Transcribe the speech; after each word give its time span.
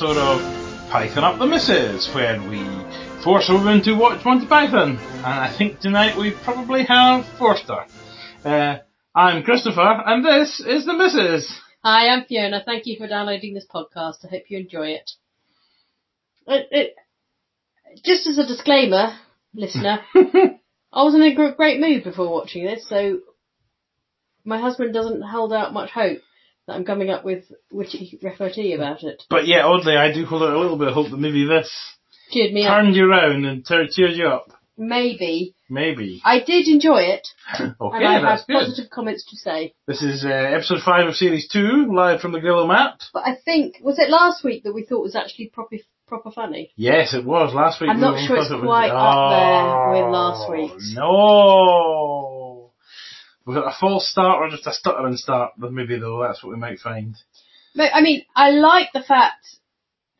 episode 0.00 0.16
of 0.16 0.40
Python 0.88 1.24
Up 1.24 1.38
the 1.38 1.46
Missus, 1.46 2.08
where 2.14 2.40
we 2.48 2.64
force 3.22 3.50
a 3.50 3.52
woman 3.52 3.82
to 3.82 3.92
watch 3.92 4.24
Monty 4.24 4.46
Python. 4.46 4.96
And 4.96 5.26
I 5.26 5.54
think 5.54 5.78
tonight 5.78 6.16
we 6.16 6.30
probably 6.42 6.84
have 6.86 7.26
forced 7.38 7.68
her. 7.68 7.84
Uh, 8.42 8.78
I'm 9.14 9.42
Christopher, 9.42 10.02
and 10.06 10.24
this 10.24 10.58
is 10.60 10.86
the 10.86 10.94
Misses. 10.94 11.52
Hi, 11.84 12.08
I'm 12.08 12.24
Fiona. 12.24 12.62
Thank 12.64 12.86
you 12.86 12.96
for 12.96 13.08
downloading 13.08 13.52
this 13.52 13.66
podcast. 13.66 14.24
I 14.24 14.28
hope 14.28 14.44
you 14.48 14.60
enjoy 14.60 14.86
it. 14.86 15.10
It, 16.46 16.68
it 16.70 16.94
just 18.02 18.26
as 18.26 18.38
a 18.38 18.46
disclaimer, 18.46 19.18
listener, 19.52 20.00
I 20.14 21.02
was 21.02 21.14
in 21.14 21.20
a 21.20 21.54
great 21.54 21.78
mood 21.78 22.04
before 22.04 22.32
watching 22.32 22.64
this, 22.64 22.88
so 22.88 23.18
my 24.46 24.58
husband 24.58 24.94
doesn't 24.94 25.20
hold 25.20 25.52
out 25.52 25.74
much 25.74 25.90
hope 25.90 26.22
that 26.70 26.76
I'm 26.76 26.84
coming 26.84 27.10
up 27.10 27.24
with 27.24 27.44
witty 27.72 28.18
repartee 28.22 28.74
about 28.74 29.02
it. 29.02 29.22
But 29.28 29.46
yeah, 29.46 29.64
oddly, 29.66 29.96
I 29.96 30.12
do 30.14 30.24
hold 30.24 30.42
out 30.44 30.54
a 30.54 30.58
little 30.60 30.78
bit 30.78 30.88
of 30.88 30.94
hope 30.94 31.10
that 31.10 31.18
maybe 31.18 31.44
this 31.46 31.68
Cheered 32.30 32.52
me 32.54 32.64
up. 32.64 32.76
turned 32.78 32.94
you 32.94 33.06
round 33.10 33.44
and 33.44 33.66
tur- 33.66 33.88
cheered 33.90 34.12
you 34.16 34.28
up. 34.28 34.46
Maybe. 34.78 35.54
Maybe. 35.68 36.22
I 36.24 36.40
did 36.40 36.66
enjoy 36.68 37.00
it, 37.02 37.28
Okay, 37.60 37.96
and 37.96 38.06
I 38.06 38.30
have 38.36 38.46
good. 38.46 38.54
positive 38.54 38.88
comments 38.90 39.28
to 39.30 39.36
say. 39.36 39.74
This 39.86 40.00
is 40.02 40.24
uh, 40.24 40.28
episode 40.28 40.80
5 40.84 41.08
of 41.08 41.14
series 41.16 41.48
2, 41.52 41.92
live 41.94 42.20
from 42.20 42.32
the 42.32 42.40
Grill-O-Mat. 42.40 43.02
But 43.12 43.24
I 43.26 43.36
think, 43.44 43.76
was 43.82 43.98
it 43.98 44.08
last 44.10 44.42
week 44.42 44.62
that 44.64 44.72
we 44.72 44.84
thought 44.84 45.02
was 45.02 45.14
actually 45.16 45.48
proper, 45.52 45.76
proper 46.08 46.30
funny? 46.30 46.70
Yes, 46.76 47.12
it 47.14 47.24
was 47.26 47.52
last 47.54 47.80
week. 47.80 47.90
I'm 47.90 48.00
not 48.00 48.26
sure 48.26 48.36
thought 48.36 48.42
it's 48.44 48.50
it 48.52 48.54
was- 48.56 48.64
quite 48.64 48.90
up 48.90 49.30
there 49.30 50.02
with 50.02 50.12
last 50.12 50.50
week. 50.50 50.72
No. 50.96 52.19
We 53.50 53.56
got 53.56 53.66
a 53.66 53.76
false 53.80 54.08
start 54.08 54.38
or 54.40 54.48
just 54.48 54.68
a 54.68 54.72
stuttering 54.72 55.16
start 55.16 55.54
maybe 55.58 55.98
though, 55.98 56.22
that's 56.22 56.40
what 56.40 56.50
we 56.50 56.56
might 56.56 56.78
find. 56.78 57.16
But, 57.74 57.90
I 57.92 58.00
mean, 58.00 58.22
I 58.36 58.50
like 58.50 58.92
the 58.94 59.02
fact 59.02 59.44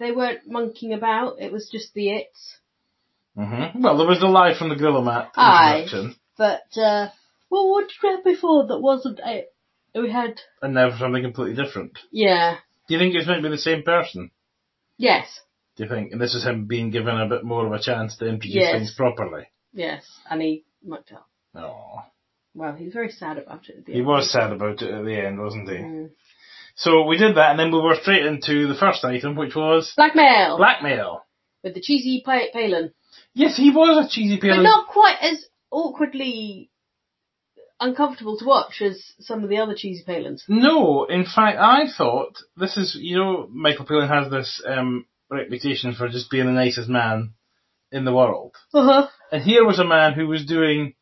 they 0.00 0.10
weren't 0.10 0.48
monkeying 0.48 0.94
about. 0.94 1.40
It 1.40 1.52
was 1.52 1.68
just 1.70 1.94
the 1.94 2.10
its. 2.10 2.56
hmm 3.36 3.80
Well, 3.80 3.96
there 3.98 4.06
was 4.08 4.18
the 4.18 4.26
live 4.26 4.56
from 4.56 4.68
the 4.68 4.74
Grill-O-Mat 4.74 5.30
Aye. 5.36 5.86
But, 6.36 6.76
uh, 6.76 7.10
well, 7.50 7.70
what 7.70 7.86
did 7.86 7.96
we 8.02 8.08
have 8.10 8.24
before 8.24 8.66
that 8.66 8.80
wasn't 8.80 9.20
it? 9.24 9.54
We 9.94 10.10
had, 10.10 10.40
and 10.60 10.74
now 10.74 10.90
something 10.98 11.22
completely 11.22 11.54
different. 11.62 12.00
yeah, 12.10 12.56
Do 12.88 12.94
you 12.94 13.00
think 13.00 13.14
it's 13.14 13.28
meant 13.28 13.44
to 13.44 13.48
be 13.48 13.54
the 13.54 13.62
same 13.62 13.84
person? 13.84 14.32
yes, 14.96 15.40
Do 15.76 15.84
you 15.84 15.88
think? 15.88 16.10
And 16.10 16.20
this 16.20 16.34
is 16.34 16.42
him 16.44 16.66
being 16.66 16.90
given 16.90 17.16
a 17.16 17.28
bit 17.28 17.44
more 17.44 17.64
of 17.64 17.72
a 17.72 17.80
chance 17.80 18.16
to 18.16 18.26
introduce 18.26 18.54
Yes. 18.56 18.72
things 18.74 18.94
properly. 18.96 19.46
yes. 19.72 20.04
And 20.28 20.42
he 20.42 20.64
mucked 20.84 21.12
up. 21.12 21.28
Oh. 21.54 22.02
Well, 22.54 22.74
he 22.74 22.84
was 22.86 22.94
very 22.94 23.10
sad 23.10 23.38
about 23.38 23.68
it 23.68 23.76
at 23.78 23.86
the 23.86 23.92
He 23.92 23.98
end. 23.98 24.06
was 24.08 24.30
sad 24.32 24.52
about 24.52 24.82
it 24.82 24.90
at 24.92 25.04
the 25.04 25.16
end, 25.26 25.38
wasn't 25.40 25.68
he? 25.68 25.76
Mm. 25.76 26.10
So 26.74 27.04
we 27.04 27.16
did 27.18 27.36
that, 27.36 27.50
and 27.50 27.58
then 27.58 27.70
we 27.72 27.80
were 27.80 27.94
straight 28.00 28.24
into 28.26 28.66
the 28.66 28.74
first 28.74 29.04
item, 29.04 29.36
which 29.36 29.54
was 29.54 29.92
Blackmail! 29.96 30.56
blackmail. 30.56 31.22
with 31.62 31.74
the 31.74 31.80
cheesy 31.80 32.22
pa- 32.24 32.50
Palin. 32.52 32.92
Yes, 33.34 33.56
he 33.56 33.70
was 33.70 34.06
a 34.06 34.08
cheesy 34.08 34.38
Palin, 34.40 34.58
But 34.58 34.62
not 34.62 34.88
quite 34.88 35.18
as 35.20 35.44
awkwardly 35.70 36.70
uncomfortable 37.80 38.36
to 38.38 38.44
watch 38.44 38.82
as 38.82 39.12
some 39.20 39.42
of 39.42 39.48
the 39.50 39.58
other 39.58 39.74
cheesy 39.76 40.04
Palins. 40.04 40.42
No, 40.48 41.04
in 41.04 41.24
fact, 41.24 41.58
I 41.58 41.84
thought 41.96 42.36
this 42.56 42.76
is 42.76 42.96
you 43.00 43.16
know 43.16 43.46
Michael 43.50 43.86
Palin 43.86 44.08
has 44.08 44.30
this 44.30 44.62
um, 44.66 45.06
reputation 45.30 45.94
for 45.94 46.08
just 46.08 46.30
being 46.30 46.46
the 46.46 46.52
nicest 46.52 46.88
man 46.88 47.34
in 47.92 48.04
the 48.04 48.12
world, 48.14 48.54
Uh-huh. 48.74 49.08
and 49.32 49.42
here 49.42 49.64
was 49.66 49.78
a 49.78 49.84
man 49.84 50.12
who 50.14 50.26
was 50.28 50.44
doing 50.46 50.94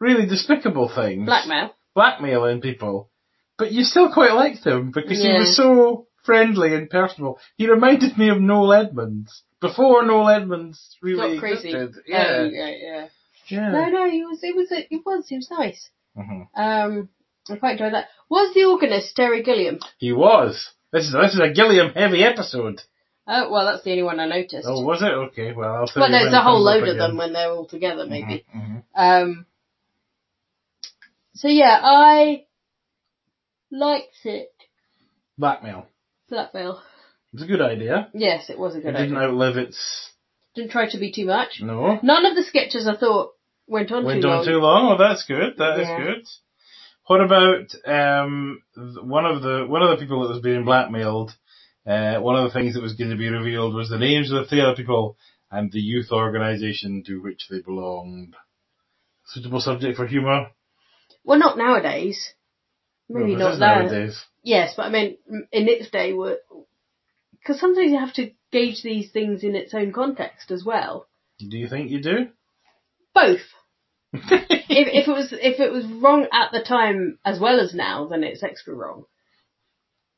really 0.00 0.26
despicable 0.26 0.88
things, 0.94 1.26
Blackmail. 1.26 1.74
blackmailing 1.94 2.60
people, 2.60 3.10
but 3.58 3.72
you 3.72 3.84
still 3.84 4.12
quite 4.12 4.32
liked 4.32 4.64
him 4.66 4.90
because 4.92 5.22
he 5.22 5.28
was 5.32 5.56
so 5.56 6.06
friendly 6.24 6.74
and 6.74 6.90
personable. 6.90 7.38
He 7.56 7.68
reminded 7.70 8.16
me 8.18 8.28
of 8.30 8.40
Noel 8.40 8.72
Edmonds 8.72 9.42
before 9.60 10.04
Noel 10.04 10.28
Edmonds 10.28 10.96
really 11.02 11.36
existed. 11.38 11.94
Oh, 11.96 12.00
Yeah, 12.06 12.44
yeah, 12.44 12.70
yeah. 12.70 13.06
yeah. 13.48 13.70
No, 13.70 13.86
no, 13.88 14.10
he 14.10 14.24
was, 14.24 14.40
it 14.42 14.54
was, 14.56 14.68
it 14.70 15.02
was, 15.04 15.28
he 15.28 15.36
was 15.36 15.50
nice. 15.50 15.90
Mhm. 16.18 16.46
Um, 16.56 17.08
I 17.48 17.56
quite 17.56 17.72
enjoyed 17.72 17.92
that. 17.94 18.08
Was 18.28 18.52
the 18.54 18.64
organist 18.64 19.14
Terry 19.14 19.42
Gilliam? 19.42 19.78
He 19.98 20.12
was. 20.12 20.70
This 20.92 21.04
is 21.06 21.12
this 21.12 21.34
is 21.34 21.40
a 21.40 21.50
Gilliam 21.52 21.92
heavy 21.92 22.22
episode. 22.24 22.80
Oh, 23.28 23.50
well, 23.50 23.66
that's 23.66 23.82
the 23.84 23.90
only 23.90 24.02
one 24.04 24.20
I 24.20 24.26
noticed. 24.26 24.66
Oh, 24.68 24.82
was 24.82 25.02
it? 25.02 25.06
Okay, 25.06 25.52
well, 25.52 25.74
I'll 25.74 25.86
tell 25.88 26.02
well, 26.02 26.10
you 26.10 26.18
there's 26.18 26.32
a 26.32 26.40
whole 26.42 26.60
load 26.62 26.82
of 26.84 26.88
again. 26.90 26.98
them 26.98 27.16
when 27.16 27.32
they're 27.32 27.50
all 27.50 27.66
together, 27.66 28.06
maybe. 28.06 28.44
Mhm, 28.54 28.82
mhm. 28.96 29.22
Um, 29.22 29.46
so 31.36 31.48
yeah, 31.48 31.78
I 31.82 32.44
liked 33.70 34.16
it. 34.24 34.48
Blackmail. 35.38 35.86
Blackmail. 36.28 36.82
It's 37.32 37.42
a 37.42 37.46
good 37.46 37.60
idea. 37.60 38.08
Yes, 38.14 38.48
it 38.50 38.58
was 38.58 38.74
a 38.74 38.78
It 38.78 38.82
good 38.84 38.92
didn't 38.96 39.16
idea. 39.16 39.28
outlive 39.28 39.56
its. 39.56 40.10
Didn't 40.54 40.70
try 40.70 40.88
to 40.88 40.98
be 40.98 41.12
too 41.12 41.26
much. 41.26 41.60
No. 41.60 41.98
None 42.02 42.24
of 42.26 42.34
the 42.34 42.42
sketches 42.42 42.88
I 42.88 42.96
thought 42.96 43.30
went 43.66 43.92
on 43.92 44.04
Went 44.04 44.22
too 44.22 44.28
on 44.28 44.36
long. 44.36 44.44
too 44.46 44.58
long. 44.58 44.92
Oh, 44.92 44.98
that's 44.98 45.24
good. 45.26 45.56
That 45.58 45.78
is 45.80 45.86
Yeah. 45.88 46.02
good. 46.02 46.26
What 47.06 47.20
about 47.20 47.74
um 47.86 48.62
th- 48.74 49.04
one 49.04 49.26
of 49.26 49.42
the 49.42 49.66
one 49.68 49.82
of 49.82 49.90
the 49.90 50.02
people 50.02 50.22
that 50.22 50.32
was 50.34 50.42
being 50.42 50.64
blackmailed? 50.64 51.32
Uh, 51.86 52.18
one 52.18 52.34
of 52.34 52.44
the 52.44 52.50
things 52.58 52.74
that 52.74 52.82
was 52.82 52.94
going 52.94 53.10
to 53.10 53.16
be 53.16 53.28
revealed 53.28 53.72
was 53.74 53.88
the 53.88 53.98
names 53.98 54.32
of 54.32 54.38
the 54.42 54.46
three 54.48 54.60
other 54.60 54.74
people 54.74 55.16
and 55.52 55.70
the 55.70 55.78
youth 55.80 56.10
organisation 56.10 57.04
to 57.06 57.22
which 57.22 57.46
they 57.48 57.60
belonged. 57.60 58.34
Suitable 59.26 59.60
subject 59.60 59.96
for 59.96 60.06
humour. 60.06 60.46
Well, 61.26 61.40
not 61.40 61.58
nowadays. 61.58 62.32
Maybe 63.08 63.32
Well, 63.32 63.40
not 63.40 63.54
is 63.54 63.58
nowadays. 63.60 64.24
Yes, 64.42 64.74
but 64.76 64.84
I 64.84 64.90
mean, 64.90 65.18
in 65.52 65.68
its 65.68 65.90
day, 65.90 66.12
were 66.12 66.38
because 67.32 67.60
sometimes 67.60 67.90
you 67.90 67.98
have 67.98 68.14
to 68.14 68.30
gauge 68.52 68.82
these 68.82 69.10
things 69.10 69.42
in 69.42 69.56
its 69.56 69.74
own 69.74 69.92
context 69.92 70.52
as 70.52 70.64
well. 70.64 71.08
Do 71.38 71.58
you 71.58 71.68
think 71.68 71.90
you 71.90 72.00
do? 72.00 72.28
Both. 73.12 73.40
if, 74.12 74.22
if 74.70 75.08
it 75.08 75.10
was 75.10 75.32
if 75.32 75.58
it 75.58 75.72
was 75.72 75.84
wrong 75.84 76.28
at 76.32 76.52
the 76.52 76.62
time 76.62 77.18
as 77.24 77.40
well 77.40 77.58
as 77.58 77.74
now, 77.74 78.06
then 78.06 78.22
it's 78.22 78.44
extra 78.44 78.72
wrong. 78.72 79.04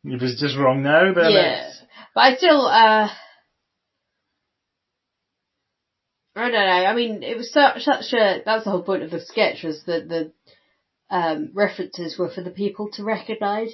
If 0.04 0.22
it's 0.22 0.40
just 0.40 0.58
wrong 0.58 0.82
now, 0.82 1.14
then 1.14 1.32
yeah, 1.32 1.68
it's 1.68 1.82
but 2.14 2.20
I 2.20 2.36
still, 2.36 2.66
uh, 2.66 3.08
I 6.36 6.50
don't 6.50 6.52
know. 6.52 6.58
I 6.58 6.94
mean, 6.94 7.22
it 7.22 7.36
was 7.36 7.50
such 7.50 7.82
such 7.82 8.12
a 8.12 8.42
that's 8.44 8.64
the 8.64 8.70
whole 8.70 8.82
point 8.82 9.02
of 9.02 9.10
the 9.10 9.20
sketch 9.20 9.62
was 9.62 9.82
that 9.86 10.08
the 10.08 10.32
um, 11.10 11.50
references 11.54 12.18
were 12.18 12.30
for 12.30 12.42
the 12.42 12.50
people 12.50 12.90
to 12.92 13.04
recognise 13.04 13.72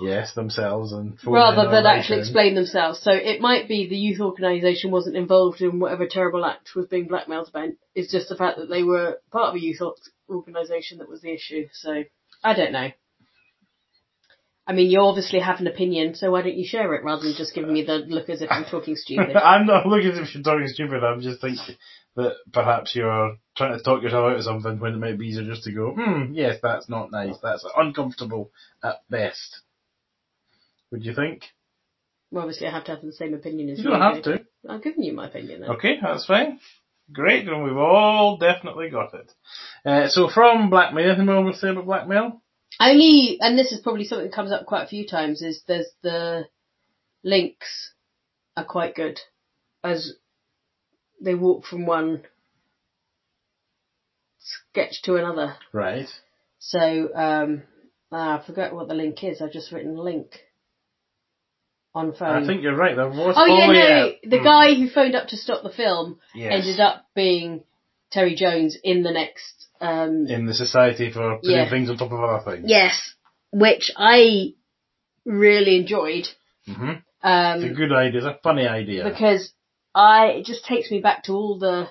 yes 0.00 0.34
themselves 0.34 0.92
and 0.92 1.18
rather 1.24 1.70
than 1.70 1.86
actually 1.86 2.20
explain 2.20 2.54
themselves. 2.54 3.00
So 3.02 3.10
it 3.12 3.40
might 3.40 3.68
be 3.68 3.88
the 3.88 3.96
youth 3.96 4.20
organisation 4.20 4.90
wasn't 4.90 5.16
involved 5.16 5.60
in 5.60 5.80
whatever 5.80 6.06
terrible 6.06 6.44
act 6.44 6.70
was 6.74 6.86
being 6.86 7.08
blackmailed 7.08 7.48
about. 7.48 7.70
It's 7.94 8.12
just 8.12 8.28
the 8.28 8.36
fact 8.36 8.58
that 8.58 8.68
they 8.68 8.82
were 8.82 9.20
part 9.32 9.50
of 9.50 9.56
a 9.56 9.60
youth 9.60 9.80
organisation 10.30 10.98
that 10.98 11.08
was 11.08 11.20
the 11.20 11.32
issue. 11.32 11.68
So 11.72 12.04
I 12.42 12.54
don't 12.54 12.72
know. 12.72 12.90
I 14.68 14.74
mean, 14.74 14.90
you 14.90 15.00
obviously 15.00 15.40
have 15.40 15.60
an 15.60 15.66
opinion, 15.66 16.14
so 16.14 16.30
why 16.30 16.42
don't 16.42 16.58
you 16.58 16.66
share 16.66 16.92
it 16.94 17.02
rather 17.02 17.22
than 17.22 17.34
just 17.34 17.54
giving 17.54 17.72
me 17.72 17.84
the 17.84 18.04
look 18.06 18.28
as 18.28 18.42
if 18.42 18.50
I'm 18.50 18.66
talking 18.66 18.96
stupid? 18.96 19.34
I'm 19.42 19.64
not 19.64 19.86
looking 19.86 20.10
as 20.10 20.18
if 20.18 20.34
you're 20.34 20.42
talking 20.42 20.68
stupid. 20.68 21.02
I'm 21.02 21.22
just 21.22 21.40
thinking 21.40 21.76
that 22.16 22.34
perhaps 22.52 22.94
you're 22.94 23.38
trying 23.56 23.78
to 23.78 23.82
talk 23.82 24.02
yourself 24.02 24.30
out 24.30 24.36
of 24.36 24.42
something 24.44 24.78
when 24.78 24.92
it 24.92 24.98
might 24.98 25.18
be 25.18 25.28
easier 25.28 25.44
just 25.44 25.62
to 25.64 25.72
go, 25.72 25.92
hmm, 25.96 26.34
yes, 26.34 26.58
that's 26.62 26.86
not 26.86 27.10
nice. 27.10 27.36
That's 27.42 27.64
uncomfortable 27.78 28.50
at 28.84 28.96
best. 29.08 29.62
Would 30.90 31.02
you 31.02 31.14
think? 31.14 31.44
Well, 32.30 32.42
obviously, 32.42 32.66
I 32.66 32.72
have 32.72 32.84
to 32.84 32.90
have 32.92 33.00
the 33.02 33.12
same 33.12 33.32
opinion 33.32 33.70
as 33.70 33.78
You 33.78 33.84
you. 33.84 33.90
don't 33.90 34.00
have 34.02 34.22
to. 34.24 34.44
I've 34.68 34.82
given 34.82 35.02
you 35.02 35.14
my 35.14 35.28
opinion 35.28 35.62
then. 35.62 35.70
Okay, 35.70 35.96
that's 36.02 36.26
fine. 36.26 36.60
Great, 37.10 37.46
then 37.46 37.62
we've 37.62 37.74
all 37.74 38.36
definitely 38.36 38.90
got 38.90 39.14
it. 39.14 39.32
Uh, 39.86 40.08
so 40.08 40.28
from 40.28 40.68
blackmail, 40.68 41.06
anything 41.08 41.24
more 41.24 41.50
to 41.50 41.56
say 41.56 41.70
about 41.70 41.86
blackmail? 41.86 42.42
Only, 42.80 43.38
and 43.40 43.58
this 43.58 43.72
is 43.72 43.80
probably 43.80 44.04
something 44.04 44.26
that 44.26 44.34
comes 44.34 44.52
up 44.52 44.66
quite 44.66 44.84
a 44.84 44.88
few 44.88 45.06
times, 45.06 45.42
is 45.42 45.62
there's 45.66 45.90
the 46.02 46.46
links 47.24 47.92
are 48.56 48.64
quite 48.64 48.94
good 48.94 49.20
as 49.82 50.14
they 51.20 51.34
walk 51.34 51.64
from 51.64 51.86
one 51.86 52.22
sketch 54.38 55.02
to 55.02 55.16
another. 55.16 55.56
Right. 55.72 56.08
So, 56.58 57.08
um, 57.14 57.62
ah, 58.12 58.40
I 58.40 58.46
forgot 58.46 58.74
what 58.74 58.88
the 58.88 58.94
link 58.94 59.22
is. 59.24 59.42
I've 59.42 59.52
just 59.52 59.72
written 59.72 59.96
link 59.96 60.38
on 61.94 62.12
phone. 62.14 62.44
I 62.44 62.46
think 62.46 62.62
you're 62.62 62.76
right. 62.76 62.94
There 62.94 63.08
was 63.08 63.34
oh 63.36 63.46
yeah, 63.46 63.66
no, 63.66 64.06
a- 64.06 64.20
the 64.28 64.38
hmm, 64.38 64.44
guy 64.44 64.74
who 64.74 64.88
phoned 64.88 65.14
up 65.14 65.28
to 65.28 65.36
stop 65.36 65.62
the 65.62 65.70
film 65.70 66.20
yes, 66.34 66.52
ended 66.52 66.80
up 66.80 67.06
being 67.14 67.64
Terry 68.10 68.34
Jones 68.34 68.76
in 68.82 69.02
the 69.02 69.12
next. 69.12 69.57
Um, 69.80 70.26
in 70.26 70.46
the 70.46 70.54
society 70.54 71.10
for 71.12 71.36
putting 71.36 71.56
Yeah. 71.56 71.70
things 71.70 71.88
on 71.90 71.96
top 71.96 72.12
of 72.12 72.20
other 72.20 72.42
things. 72.50 72.68
yes, 72.68 73.14
which 73.52 73.90
I 73.96 74.54
really 75.24 75.76
enjoyed. 75.76 76.26
hmm 76.66 76.94
Um, 77.22 77.62
It's 77.62 77.72
a 77.72 77.74
good 77.74 77.92
idea. 77.92 78.18
It's 78.18 78.26
a 78.26 78.38
funny 78.42 78.66
idea. 78.66 79.04
because 79.04 79.52
I 79.94 80.26
it 80.38 80.44
just 80.46 80.64
takes 80.64 80.90
me 80.90 81.00
back 81.00 81.24
to 81.24 81.32
all 81.32 81.58
the 81.58 81.88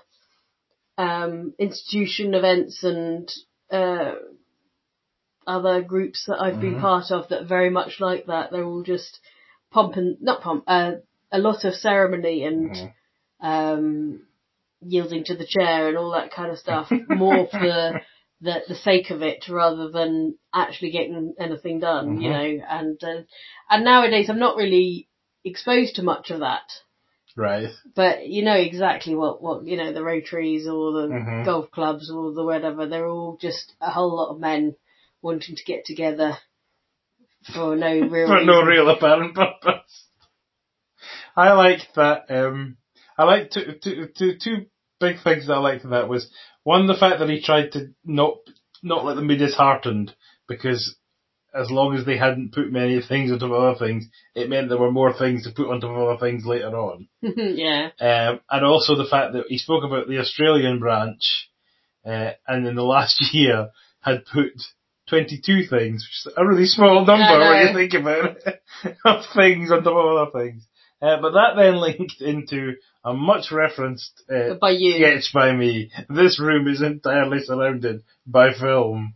um, 0.98 1.54
institution 1.60 2.34
events 2.34 2.84
and 2.84 3.32
uh, 3.72 4.16
other 5.46 5.82
groups 5.82 6.26
that 6.28 6.42
I've 6.42 6.60
been 6.60 6.76
Mhm. 6.76 6.82
part 6.82 7.12
of 7.12 7.30
that 7.30 7.42
are 7.44 7.46
very 7.58 7.70
much 7.70 8.00
like 8.00 8.26
that. 8.26 8.52
They're 8.52 8.64
all 8.66 8.84
just 8.84 9.20
pomp 9.72 9.96
and 9.96 10.22
not 10.22 10.42
pomp, 10.42 10.64
uh, 10.68 10.96
a 11.32 11.40
lot 11.40 11.64
of 11.66 11.74
ceremony 11.76 12.44
and 12.44 12.72
Mhm. 12.72 12.94
um, 13.40 14.28
yielding 14.82 15.24
to 15.26 15.36
the 15.36 15.46
chair 15.48 15.88
and 15.88 15.98
all 15.98 16.12
that 16.12 16.32
kind 16.32 16.52
of 16.52 16.58
stuff, 16.60 16.90
more 17.08 17.48
for 17.50 17.58
the, 18.42 18.62
the 18.68 18.76
sake 18.76 19.10
of 19.10 19.22
it 19.22 19.46
rather 19.50 19.90
than 19.90 20.38
actually 20.54 20.92
getting 20.92 21.34
anything 21.40 21.80
done, 21.80 22.20
you 22.22 22.30
Mhm. 22.30 22.34
know. 22.60 22.66
And 22.70 23.04
uh, 23.04 23.22
and 23.70 23.84
nowadays 23.84 24.30
I'm 24.30 24.40
not 24.40 24.58
really 24.58 25.10
exposed 25.44 25.96
to 25.96 26.04
much 26.04 26.30
of 26.32 26.40
that, 26.42 26.64
Right. 27.36 27.70
but 27.96 28.28
you 28.28 28.44
know 28.44 28.56
exactly 28.56 29.16
what 29.16 29.42
what 29.42 29.66
you 29.66 29.78
know 29.78 29.94
the 29.94 30.04
Rotaries 30.04 30.68
or 30.68 30.92
the 30.94 31.08
Mhm. 31.08 31.46
golf 31.46 31.72
clubs 31.72 32.12
or 32.12 32.34
the 32.34 32.44
whatever. 32.44 32.88
They're 32.88 33.08
all 33.08 33.38
just 33.42 33.74
a 33.82 33.90
whole 33.92 34.16
lot 34.16 34.30
of 34.34 34.40
men 34.40 34.76
wanting 35.22 35.56
to 35.56 35.64
get 35.66 35.86
together 35.86 36.38
for 37.54 37.76
no 37.76 37.90
real 38.08 38.28
For 38.28 38.36
reason. 38.36 38.46
no 38.48 38.62
real 38.62 38.90
apparent 38.90 39.36
purpose. 39.36 40.06
I 41.36 41.52
like 41.54 41.94
that, 41.96 42.26
um, 42.30 42.78
I 43.18 43.24
liked 43.24 43.54
two, 43.54 43.76
two, 43.82 44.08
two, 44.18 44.34
two 44.42 44.66
big 45.00 45.18
things 45.24 45.48
that 45.48 45.54
I 45.54 45.60
liked 45.60 45.84
in 45.84 45.92
that 45.92 46.10
was, 46.10 46.30
one, 46.64 46.88
the 46.88 46.94
fact 46.94 47.20
that 47.20 47.30
he 47.30 47.42
tried 47.42 47.72
to 47.74 47.90
not, 48.04 48.38
not 48.84 49.06
let 49.06 49.16
them 49.16 49.28
be 49.28 49.38
disheartened, 49.38 50.14
because 50.48 50.96
as 51.54 51.72
long 51.72 51.96
as 51.96 52.06
they 52.06 52.18
hadn't 52.18 52.54
put 52.54 52.72
many 52.72 53.02
things 53.02 53.32
onto 53.32 53.54
other 53.54 53.78
things, 53.80 54.06
it 54.36 54.50
meant 54.50 54.70
there 54.70 54.78
were 54.78 54.92
more 54.92 55.14
things 55.18 55.44
to 55.44 55.52
put 55.52 55.70
onto 55.70 55.88
other 55.88 56.20
things 56.20 56.46
later 56.46 56.76
on. 56.78 57.08
yeah. 57.22 57.90
Um, 58.00 58.42
and 58.50 58.66
also 58.66 58.96
the 58.96 59.10
fact 59.10 59.34
that 59.34 59.46
he 59.48 59.58
spoke 59.58 59.84
about 59.84 60.08
the 60.08 60.20
Australian 60.20 60.80
branch, 60.80 61.50
uh, 62.06 62.32
and 62.48 62.68
in 62.68 62.76
the 62.76 62.84
last 62.84 63.22
year 63.34 63.70
had 64.02 64.26
put 64.32 64.52
22 65.10 65.68
things, 65.70 66.06
which 66.06 66.32
is 66.32 66.34
a 66.38 66.46
really 66.46 66.66
small 66.66 67.06
number 67.06 67.40
when 67.40 67.68
you 67.68 67.74
think 67.74 67.94
about 67.94 68.38
it, 68.46 68.62
of 69.06 69.24
things 69.36 69.72
on 69.72 69.84
top 69.84 69.94
of 69.94 70.18
other 70.18 70.32
things. 70.32 70.68
Uh, 71.02 71.22
but 71.22 71.34
that 71.34 71.54
then 71.56 71.76
linked 71.82 72.22
into 72.22 72.74
a 73.04 73.14
much 73.14 73.52
referenced 73.52 74.24
uh, 74.30 74.56
By 74.56 74.72
you. 74.72 74.96
sketch 74.96 75.34
by 75.34 75.54
me. 75.54 75.92
This 76.10 76.40
room 76.40 76.68
is 76.68 76.82
entirely 76.82 77.40
surrounded 77.40 78.04
by 78.26 78.54
film. 78.54 79.14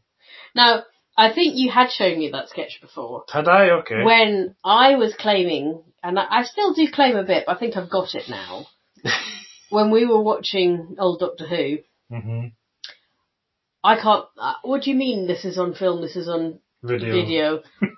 Now, 0.56 0.84
I 1.18 1.34
think 1.34 1.56
you 1.58 1.70
had 1.72 1.92
shown 1.92 2.20
me 2.20 2.30
that 2.32 2.50
sketch 2.50 2.80
before. 2.82 3.24
Had 3.32 3.48
I? 3.48 3.70
Okay. 3.82 4.04
When 4.04 4.56
I 4.64 4.96
was 4.96 5.14
claiming, 5.18 5.84
and 6.04 6.18
I 6.18 6.44
still 6.44 6.74
do 6.74 6.88
claim 6.92 7.16
a 7.16 7.24
bit, 7.24 7.44
but 7.46 7.56
I 7.58 7.60
think 7.60 7.76
I've 7.76 7.90
got 7.90 8.16
it 8.16 8.30
now. 8.30 8.66
when 9.70 9.92
we 9.92 10.06
were 10.06 10.22
watching 10.22 10.96
old 11.00 11.20
Doctor 11.20 11.48
Who, 11.48 11.78
hmm 12.10 12.48
I 13.84 14.00
can't. 14.00 14.26
Uh, 14.38 14.54
what 14.62 14.84
do 14.84 14.92
you 14.92 14.96
mean? 14.96 15.26
This 15.26 15.44
is 15.44 15.58
on 15.58 15.74
film. 15.74 16.02
This 16.02 16.16
is 16.16 16.28
on 16.30 16.60
Video. 16.84 17.12
video. 17.14 17.64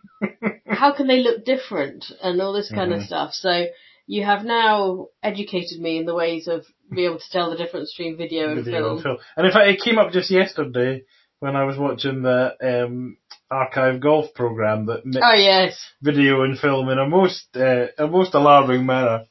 How 0.74 0.92
can 0.94 1.08
they 1.08 1.20
look 1.22 1.46
different 1.46 2.06
and 2.22 2.42
all 2.42 2.54
this 2.54 2.70
kind 2.72 2.94
of 2.94 3.00
Mhm. 3.02 3.06
stuff? 3.06 3.34
So 3.34 3.68
you 4.08 4.24
have 4.26 4.44
now 4.44 5.08
educated 5.22 5.80
me 5.80 5.98
in 5.98 6.06
the 6.06 6.14
ways 6.16 6.48
of 6.48 6.66
being 6.94 7.08
able 7.08 7.20
to 7.20 7.30
tell 7.32 7.50
the 7.50 7.56
difference 7.58 7.94
between 7.94 8.18
video 8.18 8.50
and 8.52 8.64
Video 8.64 8.80
film. 8.82 8.92
and 8.94 9.02
film. 9.04 9.18
And 9.38 9.46
in 9.48 9.52
fact, 9.54 9.68
it 9.70 9.82
came 9.82 9.98
up 9.98 10.12
just 10.12 10.30
yesterday 10.30 11.04
when 11.40 11.56
I 11.56 11.64
was 11.64 11.78
watching 11.78 12.22
the 12.22 12.56
um, 12.86 13.18
archive 13.50 14.00
golf 14.00 14.34
program 14.34 14.86
that 14.88 15.06
mixed 15.06 15.22
Oh 15.24 15.34
yes, 15.34 15.80
video 16.02 16.44
and 16.44 16.58
film 16.60 16.90
in 16.90 17.00
a 17.00 17.08
most 17.08 17.56
uh, 17.56 17.88
a 17.98 18.08
most 18.08 18.34
alarming 18.34 18.86
manner. 18.86 19.26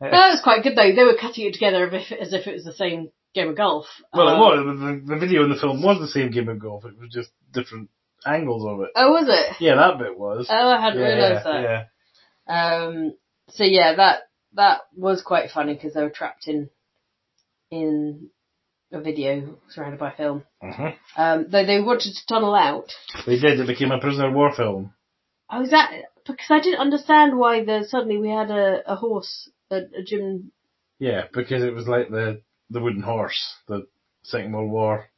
that 0.00 0.30
was 0.30 0.40
quite 0.42 0.62
good 0.62 0.76
though. 0.76 0.92
They 0.94 1.04
were 1.04 1.16
cutting 1.16 1.46
it 1.46 1.52
together 1.54 1.88
as 1.88 2.10
if, 2.10 2.12
as 2.20 2.32
if 2.32 2.46
it 2.46 2.54
was 2.54 2.64
the 2.64 2.74
same 2.74 3.10
game 3.34 3.48
of 3.50 3.56
golf. 3.56 3.86
Well, 4.12 4.28
Um, 4.28 4.58
it 4.60 4.66
was 4.66 4.80
the, 4.80 5.14
the 5.14 5.20
video 5.20 5.44
and 5.44 5.52
the 5.52 5.58
film 5.58 5.82
was 5.82 5.98
the 6.00 6.08
same 6.08 6.30
game 6.30 6.48
of 6.48 6.58
golf. 6.58 6.84
It 6.84 6.98
was 6.98 7.10
just 7.12 7.30
different 7.52 7.88
angles 8.26 8.64
of 8.66 8.80
it. 8.80 8.90
Oh, 8.96 9.12
was 9.12 9.26
it? 9.28 9.56
Yeah, 9.60 9.76
that 9.76 9.98
bit 9.98 10.18
was. 10.18 10.46
Oh, 10.50 10.68
I 10.68 10.80
hadn't 10.80 11.00
yeah, 11.00 11.06
realised 11.06 11.46
that. 11.46 11.62
yeah. 12.48 12.74
Um, 12.84 13.14
so 13.50 13.64
yeah, 13.64 13.94
that 13.96 14.20
that 14.54 14.80
was 14.96 15.22
quite 15.22 15.50
funny 15.50 15.74
because 15.74 15.94
they 15.94 16.02
were 16.02 16.10
trapped 16.10 16.46
in 16.48 16.70
in 17.70 18.30
a 18.92 19.00
video 19.00 19.56
surrounded 19.70 19.98
by 19.98 20.12
film. 20.12 20.44
hmm 20.60 20.88
Um, 21.16 21.46
though 21.48 21.64
they 21.64 21.80
wanted 21.80 22.14
to 22.14 22.26
tunnel 22.28 22.54
out. 22.54 22.92
They 23.26 23.38
did. 23.38 23.60
It 23.60 23.66
became 23.66 23.90
a 23.92 24.00
prisoner 24.00 24.28
of 24.28 24.34
war 24.34 24.52
film. 24.54 24.94
I 25.48 25.60
was 25.60 25.70
that 25.70 25.90
because 26.26 26.46
I 26.50 26.60
didn't 26.60 26.80
understand 26.80 27.38
why 27.38 27.64
the 27.64 27.84
suddenly 27.88 28.18
we 28.18 28.28
had 28.28 28.50
a, 28.50 28.82
a 28.86 28.96
horse, 28.96 29.50
a, 29.70 29.76
a 29.76 30.02
gym. 30.06 30.52
Yeah, 30.98 31.22
because 31.32 31.62
it 31.62 31.74
was 31.74 31.88
like 31.88 32.10
the 32.10 32.42
the 32.70 32.80
wooden 32.80 33.02
horse, 33.02 33.40
the 33.68 33.86
Second 34.22 34.52
World 34.52 34.70
War 34.70 35.08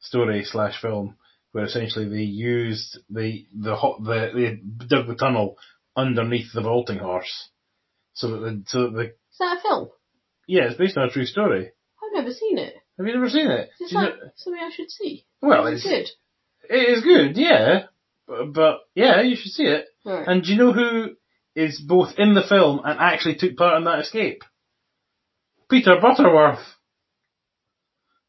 story 0.00 0.44
slash 0.44 0.80
film, 0.80 1.16
where 1.56 1.64
essentially 1.64 2.06
they 2.06 2.22
used 2.22 2.98
the 3.08 3.46
the 3.58 3.74
hot 3.74 4.04
the 4.04 4.30
they 4.34 4.86
dug 4.86 5.06
the 5.06 5.14
tunnel 5.14 5.56
underneath 5.96 6.52
the 6.52 6.60
vaulting 6.60 6.98
horse, 6.98 7.48
so 8.12 8.28
that 8.28 8.38
the 8.40 8.62
so 8.66 8.82
that 8.82 8.92
the 8.92 9.04
Is 9.04 9.38
that 9.40 9.56
a 9.56 9.60
film? 9.62 9.88
yeah, 10.46 10.64
it's 10.66 10.76
based 10.76 10.98
on 10.98 11.04
a 11.08 11.10
true 11.10 11.24
story. 11.24 11.70
I've 12.02 12.12
never 12.14 12.30
seen 12.34 12.58
it. 12.58 12.74
Have 12.98 13.06
you 13.06 13.14
never 13.14 13.30
seen 13.30 13.50
it? 13.50 13.70
Is 13.80 13.90
that 13.92 14.00
know- 14.02 14.30
something 14.36 14.62
I 14.62 14.70
should 14.70 14.90
see? 14.90 15.24
well, 15.40 15.66
Is 15.66 15.82
it's 15.86 15.88
good. 16.68 16.74
it 16.76 16.88
is 16.98 17.02
good, 17.02 17.38
yeah, 17.38 17.84
but, 18.28 18.52
but 18.52 18.74
yeah, 18.94 19.22
you 19.22 19.34
should 19.36 19.52
see 19.52 19.64
it. 19.64 19.86
Alright. 20.04 20.28
And 20.28 20.42
do 20.42 20.52
you 20.52 20.58
know 20.58 20.72
who 20.74 21.16
is 21.54 21.80
both 21.80 22.18
in 22.18 22.34
the 22.34 22.42
film 22.46 22.82
and 22.84 22.98
actually 23.00 23.36
took 23.36 23.56
part 23.56 23.78
in 23.78 23.84
that 23.84 24.00
escape? 24.00 24.42
Peter 25.70 25.96
Butterworth. 26.02 26.60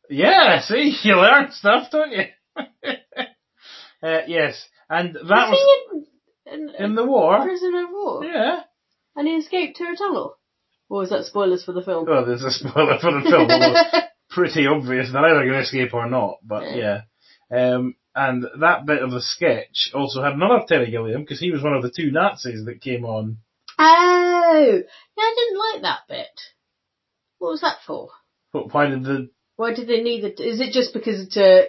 Yeah, 0.09 0.61
see, 0.61 0.95
you 1.03 1.15
learn 1.17 1.51
stuff, 1.51 1.91
don't 1.91 2.11
you? 2.13 2.23
Uh, 4.03 4.19
yes, 4.27 4.67
and 4.89 5.15
that 5.15 5.21
Was 5.49 5.51
was 5.51 6.05
he 6.45 6.51
in, 6.53 6.69
in, 6.69 6.75
in 6.85 6.95
the 6.95 7.05
war. 7.05 7.41
prisoner 7.43 7.83
of 7.85 7.89
war? 7.91 8.23
Yeah. 8.25 8.59
And 9.15 9.27
he 9.27 9.35
escaped 9.35 9.77
to 9.77 9.83
a 9.85 9.95
tunnel? 9.97 10.35
Or 10.89 11.03
is 11.03 11.09
that 11.09 11.25
spoilers 11.25 11.63
for 11.65 11.73
the 11.73 11.81
film? 11.83 12.05
Well, 12.07 12.25
there's 12.25 12.43
a 12.43 12.51
spoiler 12.51 12.97
for 12.99 13.11
the 13.11 13.21
film. 13.29 13.49
although 13.49 13.83
pretty 14.29 14.67
obvious 14.67 15.11
they're 15.11 15.25
either 15.25 15.41
going 15.41 15.53
to 15.53 15.59
escape 15.59 15.93
or 15.93 16.07
not, 16.09 16.37
but 16.43 16.75
yeah. 16.75 17.01
Um, 17.51 17.95
and 18.15 18.45
that 18.61 18.85
bit 18.85 19.01
of 19.03 19.11
the 19.11 19.21
sketch 19.21 19.91
also 19.93 20.21
had 20.23 20.33
another 20.33 20.63
Terry 20.67 20.89
Gilliam 20.91 21.21
because 21.21 21.39
he 21.39 21.51
was 21.51 21.61
one 21.63 21.73
of 21.73 21.83
the 21.83 21.91
two 21.95 22.11
Nazis 22.11 22.65
that 22.65 22.81
came 22.81 23.05
on. 23.05 23.37
oh! 23.79 24.81
Yeah, 25.17 25.23
I 25.23 25.35
didn't 25.35 25.59
like 25.59 25.81
that 25.83 25.99
bit. 26.07 26.41
What 27.39 27.49
was 27.51 27.61
that 27.61 27.77
for? 27.85 28.09
But 28.53 28.73
why 28.73 28.87
did 28.87 29.03
the 29.03 29.29
Why 29.55 29.73
did 29.73 29.87
they 29.87 30.01
need 30.01 30.23
it? 30.23 30.39
Is 30.39 30.59
it 30.61 30.71
just 30.73 30.93
because 30.93 31.27
to 31.33 31.65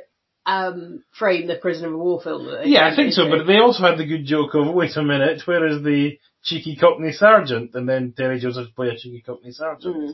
um, 0.49 1.05
frame 1.19 1.47
the 1.47 1.57
prisoner 1.57 1.93
of 1.93 2.01
war 2.01 2.21
film? 2.21 2.49
Yeah, 2.65 2.89
I 2.91 2.97
think 2.97 3.13
so, 3.13 3.29
but 3.29 3.47
they 3.47 3.59
also 3.59 3.83
had 3.83 3.99
the 3.99 4.07
good 4.07 4.25
joke 4.25 4.55
of, 4.55 4.75
wait 4.75 4.97
a 4.97 5.03
minute, 5.03 5.43
where 5.47 5.67
is 5.67 5.83
the 5.85 6.19
cheeky 6.43 6.75
Cockney 6.77 7.13
sergeant? 7.13 7.75
And 7.75 7.89
then 7.89 8.15
Terry 8.17 8.41
Joseph 8.41 8.75
play 8.75 8.89
a 8.89 8.97
cheeky 8.97 9.23
Cockney 9.25 9.53
sergeant. 9.53 9.97
Mm. 9.97 10.09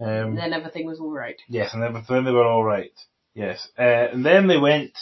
Um, 0.00 0.28
And 0.30 0.38
then 0.38 0.52
everything 0.52 0.86
was 0.86 1.00
alright. 1.00 1.36
yes, 1.48 1.74
and 1.74 1.82
then, 1.82 2.24
they 2.24 2.30
were 2.32 2.46
alright. 2.46 2.92
Yes. 3.34 3.68
Uh, 3.78 3.82
and 4.12 4.24
then 4.24 4.46
they 4.48 4.56
went, 4.58 4.92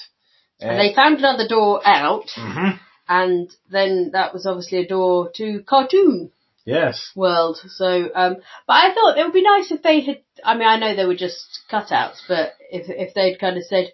uh, 0.62 0.66
And 0.66 0.80
they 0.80 0.94
found 0.94 1.18
another 1.18 1.46
door 1.48 1.80
out, 1.86 2.28
Mhm. 2.36 2.78
and 3.08 3.50
then 3.70 4.10
that 4.12 4.32
was 4.34 4.46
obviously 4.46 4.78
a 4.78 4.88
door 4.88 5.30
to 5.36 5.62
cartoon 5.62 6.32
yes. 6.64 7.12
world. 7.14 7.58
So, 7.68 8.10
um, 8.14 8.36
but 8.66 8.72
I 8.84 8.94
thought 8.94 9.16
it 9.18 9.24
would 9.24 9.32
be 9.32 9.42
nice 9.42 9.70
if 9.70 9.82
they 9.82 10.00
had. 10.00 10.20
I 10.44 10.54
mean, 10.56 10.66
I 10.68 10.78
know 10.78 10.94
they 10.96 11.06
were 11.06 11.14
just 11.14 11.60
cutouts, 11.70 12.20
but 12.28 12.54
if 12.70 12.88
if 12.88 13.14
they'd 13.14 13.38
kind 13.38 13.56
of 13.58 13.64
said, 13.64 13.92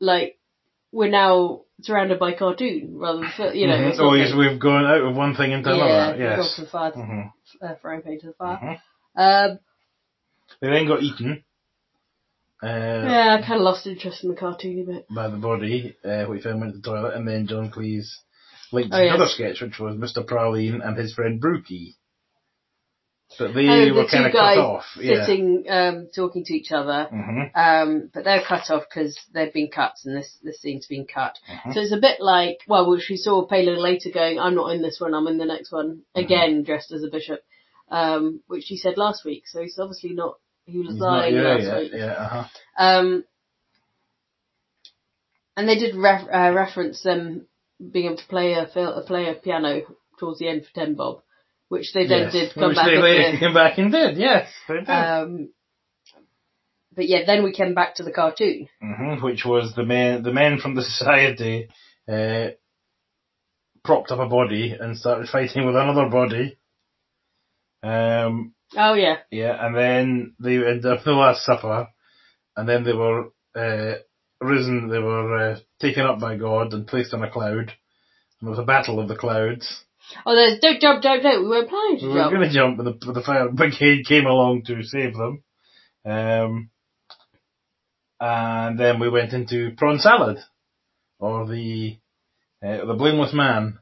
like, 0.00 0.38
we're 0.92 1.10
now 1.10 1.62
surrounded 1.82 2.18
by 2.18 2.32
cartoon 2.32 2.96
rather 2.98 3.26
than 3.38 3.56
you 3.56 3.66
know. 3.66 3.92
or 4.00 4.16
yes, 4.16 4.32
we've 4.36 4.58
gone 4.58 4.84
out 4.86 5.02
of 5.02 5.14
one 5.14 5.34
thing 5.34 5.52
into 5.52 5.70
yeah, 5.70 6.08
another. 6.10 6.18
Yes. 6.22 6.36
gone 6.58 6.66
fire, 6.70 6.92
Mhm. 6.92 7.32
uh, 7.62 7.74
frying 7.82 8.02
pan 8.02 8.18
to 8.20 8.26
the 8.28 8.32
fire. 8.34 8.80
Mhm. 9.16 9.50
Um, 9.52 9.58
They 10.60 10.70
then 10.70 10.86
got 10.86 11.02
eaten. 11.02 11.42
Uh, 12.62 12.66
yeah, 12.66 13.36
I 13.38 13.42
kind 13.46 13.56
of 13.60 13.60
lost 13.62 13.86
interest 13.86 14.24
in 14.24 14.30
the 14.30 14.36
cartoony 14.36 14.86
bit. 14.86 15.06
by 15.14 15.28
the 15.28 15.36
body, 15.36 15.94
uh, 16.04 16.24
which 16.24 16.44
then 16.44 16.58
went 16.60 16.72
to 16.72 16.78
the 16.80 16.88
toilet, 16.88 17.14
and 17.14 17.28
then 17.28 17.46
John 17.46 17.70
Cleese 17.70 18.08
linked 18.72 18.94
Oh, 18.94 18.98
to 18.98 19.04
yes. 19.04 19.14
another 19.14 19.28
sketch, 19.30 19.60
which 19.60 19.78
was 19.78 19.96
Mr. 19.96 20.24
Praline 20.24 20.86
and 20.86 20.96
his 20.96 21.12
friend 21.14 21.38
Brookie. 21.40 21.96
But 23.38 23.54
they 23.54 23.68
Oh, 23.68 23.92
were 23.94 24.02
the 24.02 24.08
kind 24.08 24.22
two 24.22 24.26
of 24.28 24.32
cut 24.32 24.38
guys 24.40 24.58
off. 24.58 24.84
Yeah. 25.00 25.26
sitting, 25.26 25.64
um, 25.68 26.08
talking 26.14 26.44
to 26.44 26.54
each 26.54 26.70
other. 26.72 27.08
hmm 27.10 27.42
Um, 27.54 28.10
but 28.14 28.24
they're 28.24 28.42
cut 28.46 28.70
off 28.70 28.84
because 28.88 29.18
they've 29.34 29.52
been 29.52 29.68
cut 29.68 29.94
and 30.04 30.16
this, 30.16 30.38
this 30.42 30.60
scene's 30.60 30.86
been 30.86 31.06
cut. 31.06 31.36
Mhm. 31.50 31.74
So 31.74 31.80
it's 31.80 31.92
a 31.92 31.96
bit 32.00 32.20
like, 32.20 32.58
well, 32.68 32.88
which 32.88 33.08
we 33.10 33.16
saw 33.16 33.44
Palin 33.46 33.78
later 33.82 34.10
going, 34.10 34.38
I'm 34.38 34.54
not 34.54 34.72
in 34.74 34.80
this 34.80 35.00
one, 35.00 35.12
I'm 35.12 35.26
in 35.26 35.38
the 35.38 35.44
next 35.44 35.72
one, 35.72 35.88
Mm-hmm. 36.16 36.20
again 36.24 36.62
dressed 36.62 36.92
as 36.92 37.02
a 37.02 37.08
bishop, 37.10 37.40
um, 37.90 38.42
which 38.46 38.66
he 38.66 38.76
said 38.76 38.96
last 38.96 39.24
week. 39.24 39.48
So 39.48 39.60
he's 39.60 39.78
obviously 39.78 40.12
not, 40.14 40.38
he 40.64 40.78
was 40.78 40.90
He's 40.92 41.00
not 41.00 41.18
lying 41.18 41.34
last 41.34 41.62
yet. 41.64 41.78
week. 41.80 41.92
Yeah, 41.94 42.12
uh-huh. 42.12 42.44
Um, 42.78 43.24
and 45.56 45.68
they 45.68 45.76
did 45.78 45.94
ref- 45.96 46.28
uh, 46.32 46.52
reference 46.54 47.02
them 47.02 47.46
being 47.90 48.06
able 48.06 48.16
to 48.18 48.26
play 48.28 48.52
a, 48.54 48.66
fil- 48.72 49.02
play 49.06 49.28
a 49.28 49.34
piano 49.34 49.82
towards 50.18 50.38
the 50.38 50.48
end 50.48 50.64
for 50.64 50.72
Ten 50.74 50.94
Bob, 50.94 51.22
which 51.68 51.92
they 51.92 52.06
then 52.06 52.24
Yes. 52.24 52.32
did 52.32 52.54
come 52.54 52.68
Which 52.68 52.76
back 52.76 52.86
they 52.86 52.98
later 52.98 53.38
came 53.40 53.54
back 53.54 53.78
and 53.78 53.92
did, 53.92 54.16
yes. 54.16 54.50
They 54.68 54.78
did. 54.78 54.88
Um, 54.88 55.48
but 56.94 57.08
yeah, 57.08 57.24
then 57.26 57.42
we 57.44 57.52
came 57.52 57.74
back 57.74 57.96
to 57.96 58.02
the 58.02 58.12
cartoon. 58.12 58.68
hmm 58.80 59.22
which 59.22 59.44
was 59.44 59.74
the 59.74 59.84
men, 59.84 60.22
the 60.22 60.32
men 60.32 60.58
from 60.58 60.74
the 60.74 60.82
society, 60.92 61.68
uh, 62.08 62.48
propped 63.84 64.10
up 64.10 64.18
a 64.18 64.28
body 64.28 64.74
and 64.78 64.96
started 64.98 65.28
fighting 65.28 65.66
with 65.66 65.76
another 65.76 66.08
body. 66.08 66.56
Um, 67.82 68.52
Oh 68.76 68.94
yeah. 68.94 69.18
yeah, 69.30 69.64
and 69.64 69.76
then 69.76 70.34
they 70.40 70.56
ended 70.56 70.86
up 70.86 71.04
the 71.04 71.12
Last 71.12 71.44
Supper, 71.44 71.88
and 72.56 72.68
then 72.68 72.82
they 72.82 72.92
were 72.92 73.26
uh, 73.54 73.94
risen, 74.40 74.88
they 74.88 74.98
were 74.98 75.36
uh, 75.52 75.58
taken 75.80 76.04
up 76.04 76.18
by 76.18 76.36
God 76.36 76.72
and 76.72 76.86
placed 76.86 77.14
on 77.14 77.22
a 77.22 77.30
cloud. 77.30 77.72
And 78.40 78.42
there 78.42 78.50
was 78.50 78.58
a 78.58 78.64
battle 78.64 78.98
of 78.98 79.06
the 79.08 79.16
clouds. 79.16 79.84
Oh, 80.24 80.34
there's 80.34 80.60
don't 80.60 80.80
jump, 80.80 81.02
don't 81.02 81.22
don't. 81.22 81.42
We 81.44 81.48
weren't 81.48 81.68
planning 81.68 81.98
to 81.98 82.06
We 82.06 82.12
were 82.12 82.20
jump. 82.20 82.32
going 82.34 82.48
to 82.48 82.54
jump, 82.54 82.78
and 82.78 82.86
the, 82.88 83.12
the 83.12 83.22
fire 83.22 83.48
brigade 83.50 84.06
came 84.06 84.26
along 84.26 84.64
to 84.66 84.82
save 84.82 85.14
them. 85.14 85.42
Um, 86.04 86.70
and 88.20 88.78
then 88.78 88.98
we 89.00 89.08
went 89.08 89.32
into 89.32 89.72
prawn 89.76 89.98
salad, 89.98 90.38
or 91.18 91.46
the 91.46 91.98
uh, 92.64 92.84
the 92.86 92.94
Blameless 92.94 93.32
Man 93.34 93.78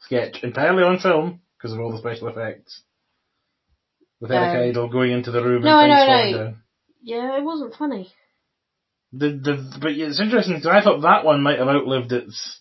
sketch, 0.00 0.42
entirely 0.42 0.82
on 0.82 0.98
film 0.98 1.40
because 1.56 1.72
of 1.72 1.80
all 1.80 1.92
the 1.92 1.98
special 1.98 2.28
effects. 2.28 2.82
With 4.20 4.30
Eric 4.30 4.56
Um, 4.56 4.68
Idle 4.70 4.88
going 4.88 5.10
into 5.12 5.30
the 5.32 5.42
room 5.42 5.62
no, 5.62 5.78
and 5.80 5.90
things 5.92 6.06
falling 6.06 6.32
no. 6.32 6.38
down. 6.38 6.62
Yeah, 7.02 7.38
it 7.38 7.42
wasn't 7.44 7.74
funny. 7.74 8.12
The, 9.12 9.28
the, 9.30 9.78
but 9.80 9.90
it's 9.92 10.20
interesting 10.20 10.54
because 10.54 10.68
I 10.68 10.80
thought 10.82 11.02
that 11.02 11.24
one 11.24 11.42
might 11.42 11.58
have 11.58 11.68
outlived 11.68 12.12
its. 12.12 12.60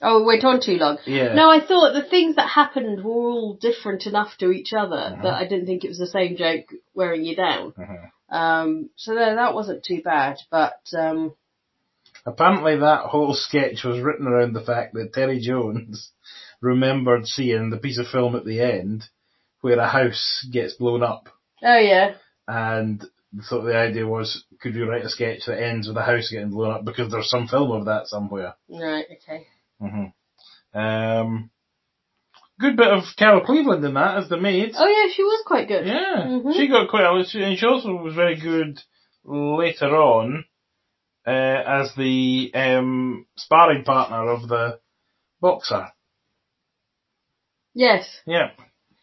Oh, 0.00 0.22
it 0.22 0.26
went 0.26 0.44
on 0.44 0.60
too 0.60 0.76
long. 0.76 0.98
Yeah. 1.06 1.34
No, 1.34 1.50
I 1.50 1.60
thought 1.60 1.92
the 1.92 2.08
things 2.08 2.36
that 2.36 2.48
happened 2.48 3.02
were 3.04 3.10
all 3.30 3.54
different 3.54 4.06
enough 4.06 4.36
to 4.38 4.52
each 4.52 4.72
other 4.72 4.96
Mhm. 5.16 5.22
that 5.22 5.34
I 5.34 5.44
didn't 5.46 5.66
think 5.66 5.84
it 5.84 5.88
was 5.88 5.98
the 5.98 6.06
same 6.06 6.36
joke 6.36 6.66
wearing 6.94 7.24
you 7.24 7.34
down. 7.34 7.72
Mhm. 7.72 8.10
Um, 8.30 8.90
so 8.96 9.14
no, 9.14 9.34
that 9.34 9.54
wasn't 9.54 9.84
too 9.84 10.00
bad. 10.02 10.38
But 10.50 10.80
um, 10.96 11.34
Apparently, 12.26 12.76
that 12.76 13.06
whole 13.06 13.32
sketch 13.32 13.84
was 13.84 14.00
written 14.00 14.26
around 14.26 14.52
the 14.52 14.60
fact 14.60 14.92
that 14.94 15.12
Terry 15.14 15.40
Jones 15.40 16.12
remembered 16.60 17.26
seeing 17.26 17.70
the 17.70 17.78
piece 17.78 17.98
of 17.98 18.06
film 18.08 18.36
at 18.36 18.44
the 18.44 18.60
end 18.60 19.04
where 19.60 19.78
a 19.78 19.88
house 19.88 20.46
gets 20.50 20.74
blown 20.74 21.02
up, 21.02 21.28
oh 21.62 21.78
yeah, 21.78 22.14
and 22.46 23.04
so 23.42 23.62
the 23.62 23.76
idea 23.76 24.06
was, 24.06 24.44
could 24.60 24.74
we 24.74 24.82
write 24.82 25.04
a 25.04 25.08
sketch 25.08 25.46
that 25.46 25.62
ends 25.62 25.88
with 25.88 25.96
a 25.96 26.02
house 26.02 26.28
getting 26.30 26.50
blown 26.50 26.74
up 26.74 26.84
because 26.84 27.10
there's 27.10 27.30
some 27.30 27.46
film 27.48 27.70
of 27.72 27.86
that 27.86 28.06
somewhere. 28.08 28.54
right, 28.68 29.06
okay. 29.12 29.46
Hmm 29.80 30.04
Um, 30.78 31.50
good 32.60 32.76
bit 32.76 32.88
of 32.92 33.04
Carol 33.16 33.44
Cleveland 33.44 33.84
in 33.84 33.94
that 33.94 34.18
as 34.18 34.28
the 34.28 34.36
maid. 34.36 34.72
Oh 34.76 34.86
yeah, 34.86 35.12
she 35.14 35.22
was 35.22 35.42
quite 35.46 35.68
good. 35.68 35.86
Yeah, 35.86 36.24
Mhm. 36.26 36.54
she 36.54 36.68
got 36.68 36.88
quite. 36.88 37.04
a- 37.04 37.24
she- 37.24 37.42
And 37.42 37.58
she 37.58 37.66
also 37.66 37.94
was 37.94 38.14
very 38.14 38.36
good 38.36 38.80
later 39.24 39.94
on 39.96 40.44
uh, 41.26 41.30
as 41.30 41.94
the 41.94 42.50
um, 42.54 43.26
sparring 43.36 43.84
partner 43.84 44.28
of 44.30 44.48
the 44.48 44.80
boxer. 45.40 45.88
Yes. 47.74 48.20
Yeah, 48.26 48.50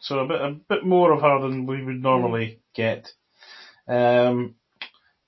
so 0.00 0.20
a 0.20 0.26
bit 0.28 0.40
a 0.40 0.50
bit 0.68 0.84
more 0.84 1.12
of 1.12 1.22
her 1.22 1.40
than 1.40 1.66
we 1.66 1.82
would 1.84 2.02
normally 2.02 2.60
get. 2.74 3.08
Um, 3.88 4.56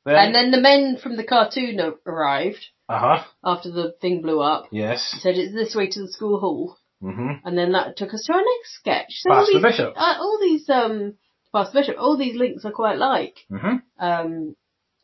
then, 0.05 0.17
And 0.17 0.35
then 0.35 0.51
the 0.51 0.61
men 0.61 0.97
from 0.97 1.17
the 1.17 1.25
cartoon 1.25 1.81
arrived 2.07 2.65
uh 2.89 2.99
huh, 2.99 3.25
after 3.45 3.71
the 3.71 3.93
thing 4.01 4.23
blew 4.23 4.41
up. 4.41 4.67
yes, 4.73 5.15
Said 5.21 5.37
it's 5.37 5.55
this 5.55 5.75
way 5.75 5.89
to 5.89 6.01
the 6.01 6.09
school 6.13 6.41
hall, 6.41 6.77
hmm 7.01 7.33
and 7.45 7.57
then 7.57 7.73
that 7.73 7.97
took 7.97 8.13
us 8.15 8.25
to 8.27 8.33
our 8.35 8.41
next 8.43 8.75
sketch. 8.81 9.13
So 9.21 9.31
all 9.33 9.37
Pastor 9.41 9.53
these, 9.55 9.63
Bishop. 9.63 9.93
uh, 9.97 10.15
all 10.19 10.39
these 10.41 10.69
um, 10.71 11.15
Pastor 11.55 11.81
Bishop, 11.81 11.97
all 11.99 12.17
these 12.17 12.37
links 12.37 12.65
are 12.65 12.73
quite 12.73 12.99
like. 12.99 13.37
hmm 13.51 13.77
Um, 13.99 14.55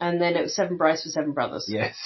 and 0.00 0.20
then 0.20 0.36
it 0.36 0.42
was 0.42 0.54
Seven 0.56 0.76
Brides 0.76 1.02
for 1.04 1.10
Seven 1.10 1.32
Brothers, 1.32 1.66
Yes, 1.68 1.96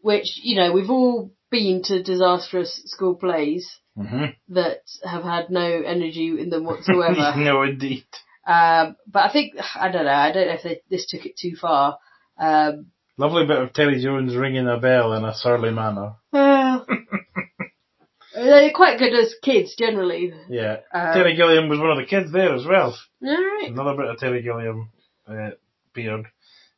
which 0.00 0.38
you 0.42 0.56
know 0.56 0.72
we've 0.72 0.90
all 0.90 1.32
been 1.50 1.82
to 1.84 2.02
disastrous 2.02 2.82
school 2.86 3.14
plays 3.14 3.68
hmm 3.96 4.26
that 4.48 4.82
have 5.04 5.22
had 5.24 5.50
no 5.50 5.64
energy 5.64 6.28
in 6.38 6.50
them 6.50 6.64
whatsoever. 6.64 7.34
no, 7.36 7.62
indeed. 7.62 8.04
um, 8.46 8.96
but 9.06 9.28
I 9.28 9.32
think 9.32 9.54
I 9.74 9.90
don't 9.90 10.04
know. 10.04 10.12
I 10.12 10.32
don't 10.32 10.46
know 10.48 10.54
if 10.54 10.62
they, 10.62 10.80
this 10.90 11.06
took 11.06 11.24
it 11.26 11.36
too 11.36 11.56
far. 11.60 11.98
Um, 12.38 12.86
Lovely 13.18 13.46
bit 13.46 13.58
of 13.62 13.72
Terry 13.72 14.02
Jones 14.02 14.36
ringing 14.36 14.68
a 14.68 14.78
bell 14.78 15.12
in 15.14 15.24
a 15.24 15.34
surly 15.34 15.70
manner. 15.70 16.14
well, 16.32 16.86
they're 18.34 18.70
quite 18.74 18.98
good 18.98 19.14
as 19.14 19.34
kids 19.42 19.74
generally. 19.76 20.32
Yeah, 20.48 20.78
Um, 20.92 21.14
Terry 21.14 21.34
Gilliam 21.34 21.68
was 21.68 21.78
one 21.78 21.90
of 21.92 21.96
the 21.96 22.04
kids 22.04 22.30
there 22.30 22.54
as 22.54 22.66
well. 22.66 22.96
Alright. 23.26 23.70
Another 23.70 23.96
bit 23.96 24.06
of 24.10 24.18
Terry 24.18 24.42
Gilliam 24.42 24.90
uh, 25.26 25.50
appeared 25.90 26.26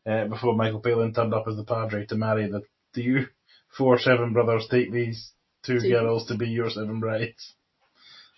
uh, 0.06 0.26
before 0.26 0.54
Michael 0.54 0.80
Palin 0.80 1.12
turned 1.12 1.34
up 1.34 1.48
as 1.48 1.56
the 1.56 1.64
padre 1.64 2.06
to 2.06 2.14
marry 2.14 2.48
the. 2.48 2.62
Do 2.94 3.02
you 3.02 3.26
four 3.76 3.98
seven 3.98 4.32
brothers 4.32 4.66
take 4.70 4.92
these 4.92 5.32
two 5.64 5.80
Two. 5.80 5.90
girls 5.90 6.26
to 6.28 6.36
be 6.36 6.48
your 6.48 6.70
seven 6.70 7.00
brides? 7.00 7.54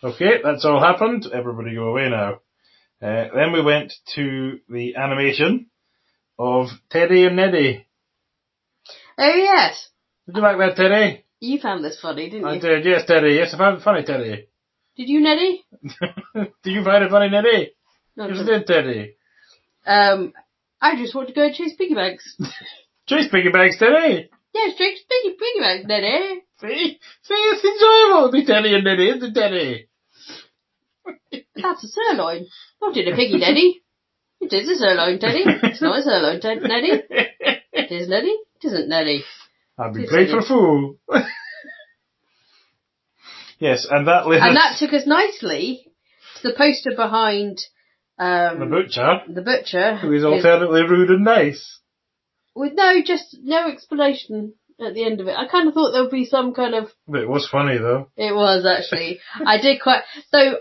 Okay, 0.03 0.41
that's 0.43 0.65
all 0.65 0.81
happened. 0.81 1.27
Everybody 1.33 1.75
go 1.75 1.89
away 1.89 2.09
now. 2.09 2.41
Uh, 3.03 3.29
then 3.35 3.53
we 3.53 3.63
went 3.63 3.93
to 4.15 4.59
the 4.71 4.97
animation 4.97 5.67
of 6.39 6.69
Teddy 6.91 7.27
and 7.27 7.37
Neddy. 7.37 7.87
Oh 9.23 9.35
yes, 9.37 9.89
Did 10.27 10.37
you 10.37 10.43
like 10.43 10.57
that, 10.59 10.77
Teddy? 10.77 11.25
you 11.41 11.59
found 11.61 11.85
this 11.85 12.01
funny, 12.01 12.31
didn't 12.31 12.43
you? 12.49 12.55
I 12.55 12.59
did, 12.59 12.85
yes, 12.87 13.05
Teddy. 13.07 13.35
Yes, 13.35 13.53
I 13.55 13.59
found 13.59 13.79
it 13.79 13.83
funny, 13.85 14.03
Teddy. 14.03 14.49
Did 14.97 15.09
you, 15.09 15.21
Neddy? 15.21 15.63
Do 16.63 16.71
you 16.71 16.83
find 16.85 17.05
it 17.05 17.11
funny, 17.11 17.29
Neddy? 17.29 17.73
No, 18.17 18.29
Yes, 18.29 18.39
I 18.41 18.45
did, 18.45 18.67
Teddy. 18.67 19.15
Um, 19.87 20.33
I 20.81 20.97
just 20.97 21.15
want 21.15 21.29
to 21.29 21.35
go 21.35 21.45
and 21.45 21.55
chase 21.55 21.75
piggy 21.77 21.95
banks. 21.95 22.37
Chase 23.07 23.29
piggy 23.31 23.51
bags, 23.51 23.77
Teddy. 23.79 24.31
yes, 24.55 24.77
chase 24.79 25.01
piggy 25.09 25.37
piggy 25.37 25.61
banks, 25.61 25.87
Neddy. 25.89 26.43
See? 26.61 26.99
See, 27.23 27.35
it's 27.35 27.65
enjoyable 27.65 28.29
to 28.29 28.33
be 28.33 28.47
Teddy 28.47 28.75
and 28.75 28.85
Neddy, 28.85 29.09
isn't 29.11 29.25
it, 29.25 29.35
Teddy? 29.35 29.89
That's 31.57 31.85
a 31.85 31.89
sirloin, 31.89 32.47
not 32.81 32.97
in 32.97 33.13
a 33.13 33.17
piggy, 33.17 33.39
Neddy. 33.39 33.83
It 34.43 34.53
is 34.55 34.69
a 34.71 34.77
sirloin, 34.77 35.19
Teddy. 35.19 35.43
It's 35.45 35.83
not 35.83 35.99
a 35.99 36.03
sirloin, 36.03 36.41
Neddy. 36.43 37.03
It 37.73 37.91
is 37.93 38.09
Neddy. 38.09 38.35
It 38.63 38.67
isn't 38.67 38.89
Neddy. 38.89 39.25
I've 39.79 39.95
been 39.95 40.07
played 40.07 40.29
for 40.31 40.39
a 40.39 40.43
fool. 40.43 40.97
yes, 43.59 43.87
and 43.91 44.07
that 44.07 44.27
led 44.27 44.41
And 44.41 44.57
that 44.57 44.77
took 44.79 44.93
us 44.93 45.07
nicely 45.07 45.87
to 46.37 46.49
the 46.49 46.55
poster 46.55 46.91
behind 46.95 47.59
um, 48.19 48.61
the 48.61 48.67
butcher, 48.67 49.21
the 49.29 49.41
butcher, 49.41 49.97
who 49.97 50.13
is 50.13 50.25
alternately 50.25 50.83
rude 50.83 51.11
and 51.11 51.25
nice. 51.25 51.81
with 52.55 52.75
no, 52.75 53.01
just 53.03 53.39
no 53.43 53.69
explanation 53.71 54.53
at 54.79 54.93
the 54.93 55.05
end 55.05 55.21
of 55.21 55.29
it. 55.29 55.37
I 55.37 55.47
kind 55.49 55.69
of 55.69 55.75
thought 55.75 55.93
there 55.93 56.03
would 56.03 56.11
be 56.11 56.27
some 56.27 56.53
kind 56.53 56.75
of 56.75 56.91
But 57.09 57.23
it 57.23 57.29
was 57.29 57.49
funny 57.49 57.79
though. 57.79 58.11
It 58.17 58.35
was 58.35 58.67
actually. 58.67 59.21
I 59.47 59.59
did 59.59 59.81
quite. 59.81 60.03
So 60.31 60.59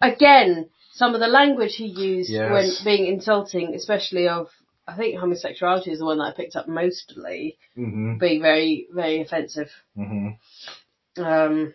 again, 0.00 0.68
some 0.92 1.14
of 1.14 1.20
the 1.20 1.26
language 1.26 1.74
he 1.74 1.86
used 1.86 2.30
Yes. 2.30 2.50
when 2.52 2.70
being 2.84 3.12
insulting, 3.12 3.74
especially 3.74 4.28
of, 4.28 4.48
I 4.86 4.96
think 4.96 5.18
homosexuality 5.18 5.92
is 5.92 5.98
the 6.00 6.04
one 6.04 6.18
that 6.18 6.24
I 6.24 6.32
picked 6.32 6.56
up 6.56 6.68
mostly, 6.68 7.58
hmm 7.74 8.18
being 8.18 8.42
very, 8.42 8.88
very 8.92 9.20
offensive. 9.20 9.68
hmm 9.96 10.30
Um, 11.18 11.74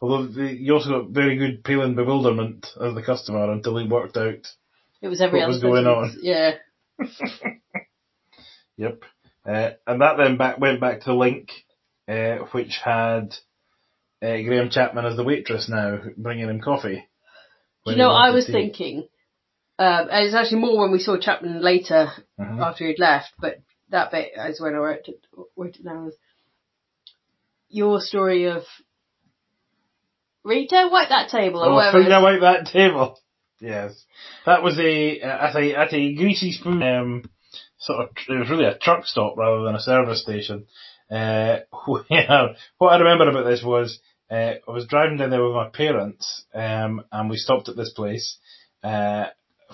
Although 0.00 0.26
the, 0.26 0.52
you 0.52 0.74
also 0.74 0.90
got 1.02 1.10
very 1.10 1.36
good 1.36 1.64
Palin 1.64 1.94
bewilderment 1.94 2.66
as 2.80 2.94
the 2.94 3.02
customer 3.02 3.50
until 3.50 3.76
he 3.78 3.88
worked 3.88 4.16
out. 4.16 4.46
it 5.02 5.08
was 5.08 5.20
every 5.20 5.40
What 5.40 5.48
was 5.48 5.60
going 5.60 5.86
on? 5.86 6.18
Yeah. 6.22 6.52
Yep. 8.76 9.02
Uh, 9.44 9.70
and 9.88 10.00
that 10.00 10.16
then 10.18 10.36
back 10.36 10.60
went 10.60 10.80
back 10.80 11.00
to 11.00 11.06
the 11.06 11.14
link, 11.14 11.50
uh, 12.06 12.36
which 12.52 12.78
had 12.82 13.34
uh, 14.22 14.36
Graham 14.42 14.70
Chapman 14.70 15.04
as 15.04 15.16
the 15.16 15.24
waitress 15.24 15.68
now, 15.68 15.98
bringing 16.16 16.48
him 16.48 16.60
coffee. 16.60 17.04
You 17.84 17.96
know 17.96 18.10
I 18.10 18.30
was 18.30 18.46
tea. 18.46 18.52
thinking? 18.52 19.08
Um, 19.78 20.08
and 20.10 20.26
it's 20.26 20.34
actually 20.34 20.60
more 20.60 20.78
when 20.78 20.90
we 20.90 20.98
saw 20.98 21.16
Chapman 21.18 21.62
later 21.62 22.10
Mhm. 22.38 22.60
after 22.60 22.86
he'd 22.86 22.98
left, 22.98 23.32
but 23.40 23.58
that 23.90 24.10
bit 24.10 24.32
is 24.36 24.60
when 24.60 24.74
I 24.74 24.78
wrote 24.78 25.08
it, 25.08 25.20
wrote 25.56 25.76
it 25.76 25.84
down 25.84 26.06
was 26.06 26.16
your 27.68 28.00
story 28.00 28.44
of 28.46 28.64
Rita, 30.44 30.88
wipe 30.90 31.10
that 31.10 31.28
table 31.28 31.60
or 31.60 31.68
Oh, 31.70 31.74
whatever. 31.74 31.98
think 32.00 32.12
I 32.12 32.38
that 32.40 32.66
table. 32.66 33.18
Yes, 33.60 34.04
that 34.46 34.62
was 34.62 34.78
a 34.78 35.20
at 35.20 35.56
a 35.56 35.74
at 35.74 35.92
a 35.92 36.14
greasy 36.14 36.52
spoon. 36.52 36.82
Um, 36.82 37.30
sort 37.78 38.00
of, 38.00 38.10
it 38.28 38.38
was 38.38 38.50
really 38.50 38.64
a 38.64 38.78
truck 38.78 39.04
stop 39.06 39.36
rather 39.36 39.64
than 39.64 39.74
a 39.74 39.80
service 39.80 40.22
station. 40.22 40.66
Uh, 41.10 41.58
where, 41.86 42.54
what 42.78 42.92
I 42.92 42.98
remember 42.98 43.28
about 43.28 43.44
this 43.44 43.62
was 43.62 44.00
uh, 44.30 44.54
I 44.66 44.70
was 44.70 44.86
driving 44.86 45.18
down 45.18 45.30
there 45.30 45.42
with 45.44 45.54
my 45.54 45.68
parents, 45.68 46.44
um, 46.54 47.04
and 47.10 47.28
we 47.28 47.36
stopped 47.36 47.68
at 47.68 47.76
this 47.76 47.92
place. 47.92 48.38
Uh, 48.82 49.26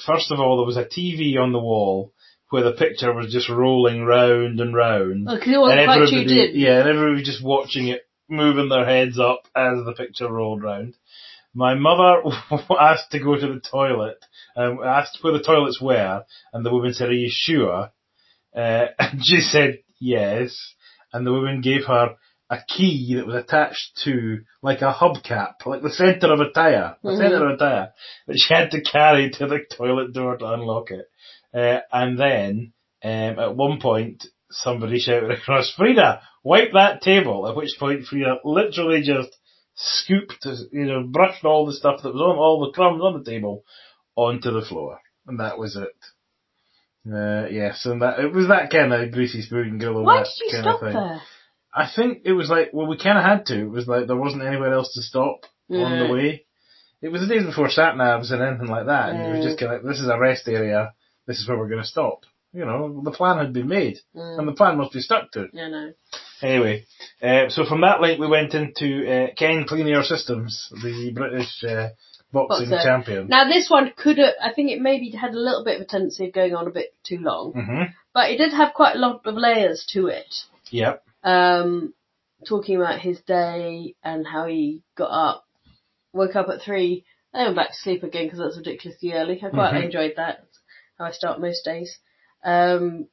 first 0.07 0.31
of 0.31 0.41
all, 0.41 0.57
there 0.57 0.67
was 0.67 0.77
a 0.77 0.85
TV 0.85 1.39
on 1.39 1.53
the 1.53 1.61
wall 1.61 2.13
where 2.51 2.65
the 2.65 2.73
picture 2.73 3.13
was 3.13 3.33
just 3.33 3.49
rolling 3.49 4.05
round 4.05 4.61
and 4.61 4.75
round. 4.75 5.29
It 5.29 5.59
wasn't 5.59 5.81
and 5.81 5.89
quite 5.89 6.03
everybody, 6.03 6.27
tuned 6.27 6.31
in. 6.31 6.61
yeah, 6.61 6.81
and 6.81 6.89
everybody 6.89 7.15
was 7.15 7.27
just 7.27 7.45
watching 7.45 7.89
it, 7.89 8.03
moving 8.29 8.69
their 8.69 8.85
heads 8.85 9.19
up 9.19 9.43
as 9.57 9.85
the 9.85 9.95
picture 9.97 10.31
rolled 10.31 10.63
round. 10.63 10.95
My 11.55 11.75
mother 11.75 12.23
asked 12.81 13.11
to 13.13 13.21
go 13.21 13.35
to 13.35 13.47
the 13.55 13.61
toilet, 13.61 14.19
um, 14.57 14.81
asked 14.85 15.19
where 15.23 15.33
the 15.33 15.43
toilets 15.43 15.81
were, 15.81 16.25
and 16.53 16.65
the 16.65 16.73
woman 16.73 16.93
said, 16.93 17.09
"Are 17.09 17.13
you 17.13 17.31
sure?" 17.31 17.91
Uh, 18.55 18.87
and 18.99 19.25
she 19.25 19.41
said, 19.41 19.79
"Yes." 20.01 20.75
And 21.13 21.25
the 21.25 21.33
woman 21.33 21.61
gave 21.61 21.85
her 21.85 22.17
a 22.51 22.59
key 22.69 23.15
that 23.17 23.27
was 23.27 23.37
attached 23.37 24.01
to 24.05 24.41
like 24.63 24.83
a 24.83 24.93
hubcap, 24.93 25.55
like 25.65 25.83
the 25.83 25.91
centre 25.91 26.33
of 26.33 26.41
a 26.41 26.51
tyre, 26.51 26.97
the 27.03 27.11
Mhm. 27.11 27.17
centre 27.19 27.47
of 27.47 27.55
a 27.55 27.57
tyre, 27.57 27.93
that 28.27 28.39
she 28.39 28.55
had 28.55 28.71
to 28.73 28.83
carry 28.83 29.31
to 29.31 29.47
the 29.47 29.61
toilet 29.77 30.13
door 30.13 30.37
to 30.37 30.47
unlock 30.47 30.91
it. 30.91 31.07
Uh, 31.55 31.81
and 31.93 32.19
then, 32.19 32.73
um, 33.03 33.39
at 33.39 33.57
one 33.57 33.81
point, 33.81 34.27
somebody 34.51 34.99
shouted 34.99 35.31
across, 35.31 35.71
Frida, 35.71 36.21
wipe 36.43 36.73
that 36.73 37.01
table, 37.01 37.49
at 37.49 37.57
which 37.57 37.79
point 37.79 38.05
Frida 38.05 38.41
literally 38.45 39.03
just 39.03 39.31
scooped, 39.77 40.45
you 40.73 40.87
know, 40.87 41.03
brushed 41.03 41.45
all 41.45 41.67
the 41.67 41.73
stuff 41.73 42.03
that 42.03 42.13
was 42.13 42.21
on, 42.23 42.37
all 42.37 42.61
the 42.61 42.73
crumbs 42.73 43.03
on 43.03 43.19
the 43.19 43.29
table, 43.29 43.65
onto 44.17 44.51
the 44.51 44.63
floor. 44.63 45.01
And 45.27 45.41
that 45.41 45.59
was 45.59 45.77
it. 45.77 45.97
Uh, 47.07 47.47
yes, 47.51 47.85
and 47.85 48.01
that, 48.01 48.19
it 48.19 48.33
was 48.33 48.49
that 48.49 48.71
kind 48.71 48.93
of 48.93 49.13
greasy 49.13 49.43
spoon 49.43 49.79
gorilla 49.79 50.03
Why 50.03 50.23
did 50.23 50.29
you 50.41 50.51
stop 50.51 50.81
there? 50.81 51.21
I 51.75 51.89
think 51.95 52.23
it 52.25 52.33
was 52.33 52.49
like, 52.49 52.71
well, 52.73 52.87
we 52.87 52.97
kind 52.97 53.19
of 53.19 53.25
had 53.25 53.47
to. 53.47 53.61
It 53.63 53.71
was 53.71 53.89
like 53.89 54.07
there 54.07 54.17
wasn't 54.17 54.45
anywhere 54.45 54.73
else 54.75 54.95
to 54.95 55.03
stop 55.03 55.41
on 55.71 55.99
the 55.99 56.07
way. 56.07 56.45
It 57.03 57.09
was 57.09 57.21
the 57.23 57.27
days 57.27 57.45
before 57.45 57.69
sat 57.69 57.97
navs 57.97 58.31
and 58.33 58.41
anything 58.43 58.69
like 58.69 58.87
that, 58.87 59.11
and 59.11 59.21
it 59.27 59.31
was 59.31 59.43
just 59.45 59.57
Mm. 59.57 59.61
kind 59.61 59.73
of 59.73 59.85
like, 59.85 59.91
this 59.93 60.01
is 60.01 60.09
a 60.09 60.19
rest 60.19 60.49
area. 60.49 60.95
This 61.27 61.39
is 61.41 61.49
where 61.49 61.59
we're 61.59 61.69
going 61.69 61.83
to 61.83 61.87
stop. 61.89 62.21
You 62.53 62.65
know, 62.65 63.03
the 63.03 63.11
plan 63.11 63.39
had 63.39 63.53
been 63.53 63.69
made, 63.69 63.99
and 64.15 64.41
Mm. 64.41 64.47
the 64.47 64.53
plan 64.57 64.77
must 64.79 64.93
be 64.93 65.01
stuck 65.01 65.33
to. 65.33 65.49
Yeah, 65.53 65.69
no. 65.69 65.93
Anyway, 66.43 66.87
uh, 67.23 67.49
so 67.49 67.65
from 67.65 67.81
that 67.83 68.01
link 68.01 68.21
we 68.21 68.27
went 68.29 68.55
into 68.55 68.89
uh, 69.11 69.27
Ken 69.37 69.65
Clean 69.65 69.87
Air 69.89 70.03
Systems, 70.05 70.69
the 70.83 71.11
British 71.15 71.65
uh, 71.65 71.89
boxing 72.33 72.71
Boxer. 72.71 72.87
champion. 72.89 73.27
Now 73.29 73.49
this 73.49 73.69
one 73.71 73.93
could 73.97 74.19
have, 74.19 74.35
I 74.43 74.53
think 74.53 74.71
it 74.71 74.81
maybe 74.81 75.11
had 75.11 75.33
a 75.35 75.39
little 75.39 75.65
bit 75.65 75.77
of 75.77 75.83
a 75.83 75.87
tendency 75.87 76.27
of 76.27 76.33
going 76.33 76.55
on 76.55 76.67
a 76.67 76.71
bit 76.71 76.95
too 77.03 77.19
long, 77.19 77.53
hmm 77.53 77.83
but 78.13 78.31
it 78.31 78.37
did 78.39 78.53
have 78.53 78.75
quite 78.75 78.95
a 78.95 78.99
lot 78.99 79.23
of 79.27 79.35
layers 79.35 79.85
to 79.93 80.07
it. 80.07 80.33
Yep. 80.71 81.03
Um, 81.25 81.95
talking 82.47 82.77
about 82.77 83.01
his 83.01 83.21
day 83.23 83.95
and 84.05 84.27
how 84.27 84.47
he 84.47 84.83
got 84.97 85.11
up, 85.11 85.45
woke 86.13 86.37
up 86.37 86.49
at 86.49 86.63
three, 86.63 87.05
then 87.33 87.45
went 87.47 87.57
back 87.57 87.69
to 87.71 87.77
sleep 87.77 88.03
again 88.03 88.27
because 88.27 88.39
that's 88.39 88.57
ridiculously 88.57 89.13
early. 89.13 89.41
I 89.43 89.49
quite 89.49 89.75
Mhm. 89.75 89.85
enjoyed 89.85 90.15
that. 90.17 90.41
That's 90.41 90.59
how 90.99 91.05
I 91.07 91.11
start 91.13 91.41
most 91.41 91.65
days. 91.65 91.99
Um, 92.45 93.09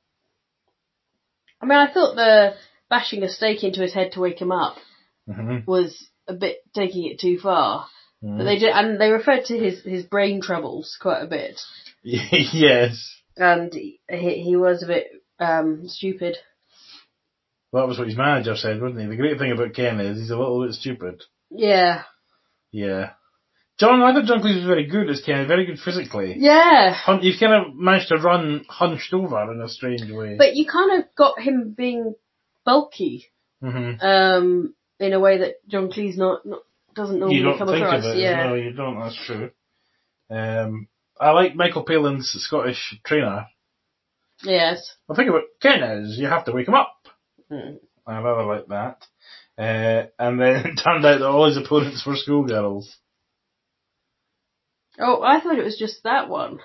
I 1.61 1.65
mean, 1.65 1.77
I 1.77 1.91
thought 1.91 2.15
the 2.15 2.55
bashing 2.89 3.23
a 3.23 3.29
stake 3.29 3.63
into 3.63 3.81
his 3.81 3.93
head 3.93 4.11
to 4.13 4.19
wake 4.19 4.41
him 4.41 4.51
up 4.51 4.77
hmm 5.25 5.59
was 5.65 6.09
a 6.27 6.33
bit 6.33 6.57
taking 6.73 7.05
it 7.05 7.19
too 7.19 7.39
far. 7.39 7.87
Mm-hmm. 8.23 8.37
But 8.37 8.43
they 8.43 8.59
did, 8.59 8.69
and 8.69 8.99
they 8.99 9.09
referred 9.09 9.45
to 9.45 9.57
his, 9.57 9.83
his 9.83 10.03
brain 10.05 10.41
troubles 10.41 10.97
quite 11.01 11.21
a 11.21 11.27
bit. 11.27 11.59
yes. 12.03 13.21
And 13.37 13.73
he, 13.73 13.99
he 14.09 14.55
was 14.55 14.83
a 14.83 14.87
bit, 14.87 15.07
um, 15.39 15.87
stupid. 15.87 16.37
That 17.73 17.87
was 17.87 17.97
what 17.97 18.07
his 18.07 18.17
manager 18.17 18.55
said, 18.55 18.81
wasn't 18.81 19.01
he? 19.01 19.07
The 19.07 19.15
great 19.15 19.37
thing 19.39 19.51
about 19.51 19.73
Ken 19.73 19.99
is 19.99 20.17
he's 20.19 20.29
a 20.29 20.37
little 20.37 20.65
bit 20.65 20.73
stupid. 20.75 21.23
Yeah. 21.49 22.03
Yeah. 22.71 23.11
John, 23.79 24.01
I 24.01 24.13
thought 24.13 24.25
John 24.25 24.41
Cleese 24.41 24.57
was 24.57 24.65
very 24.65 24.85
good 24.87 25.09
as 25.09 25.21
Ken, 25.25 25.47
very 25.47 25.65
good 25.65 25.79
physically. 25.79 26.35
Yeah. 26.37 26.93
Hun- 26.93 27.21
He's 27.21 27.39
kind 27.39 27.53
of 27.53 27.73
managed 27.75 28.09
to 28.09 28.17
run 28.17 28.65
hunched 28.69 29.13
over 29.13 29.51
in 29.51 29.61
a 29.61 29.69
strange 29.69 30.03
way. 30.11 30.35
But 30.37 30.55
you 30.55 30.65
kind 30.67 30.99
of 31.01 31.07
got 31.15 31.39
him 31.39 31.73
being 31.75 32.13
bulky, 32.65 33.27
Mm-hmm. 33.63 34.03
um, 34.05 34.73
in 34.99 35.13
a 35.13 35.19
way 35.19 35.37
that 35.39 35.55
John 35.67 35.89
Cleese 35.91 36.17
not, 36.17 36.45
not 36.45 36.61
doesn't 36.95 37.19
normally 37.19 37.37
You 37.37 37.43
don't 37.43 37.57
come 37.57 37.67
think 37.69 37.83
across. 37.85 38.05
of 38.05 38.15
it. 38.15 38.19
yeah. 38.19 38.47
No, 38.47 38.55
you 38.55 38.71
don't. 38.73 38.99
That's 38.99 39.25
true. 39.25 39.51
Um, 40.29 40.87
I 41.19 41.31
like 41.31 41.55
Michael 41.55 41.83
Palin's 41.83 42.29
Scottish 42.31 42.95
trainer. 43.05 43.47
Yes. 44.43 44.95
The 45.07 45.15
thing 45.15 45.29
about 45.29 45.43
Ken 45.61 45.81
is 45.83 46.17
you 46.17 46.27
have 46.27 46.45
to 46.45 46.51
wake 46.51 46.67
him 46.67 46.73
up. 46.73 46.93
Mm. 47.51 47.79
I 48.07 48.19
rather 48.19 48.43
like 48.43 48.67
that. 48.67 49.05
Uh, 49.57 50.07
and 50.17 50.39
then 50.39 50.55
it 50.65 50.81
turned 50.83 51.05
out 51.05 51.19
that 51.19 51.27
all 51.27 51.47
his 51.47 51.57
opponents 51.57 52.05
were 52.05 52.15
schoolgirls. 52.15 52.95
Oh, 54.99 55.21
I 55.21 55.39
thought 55.39 55.57
it 55.57 55.65
was 55.65 55.77
just 55.77 56.03
that 56.03 56.29
one. 56.29 56.59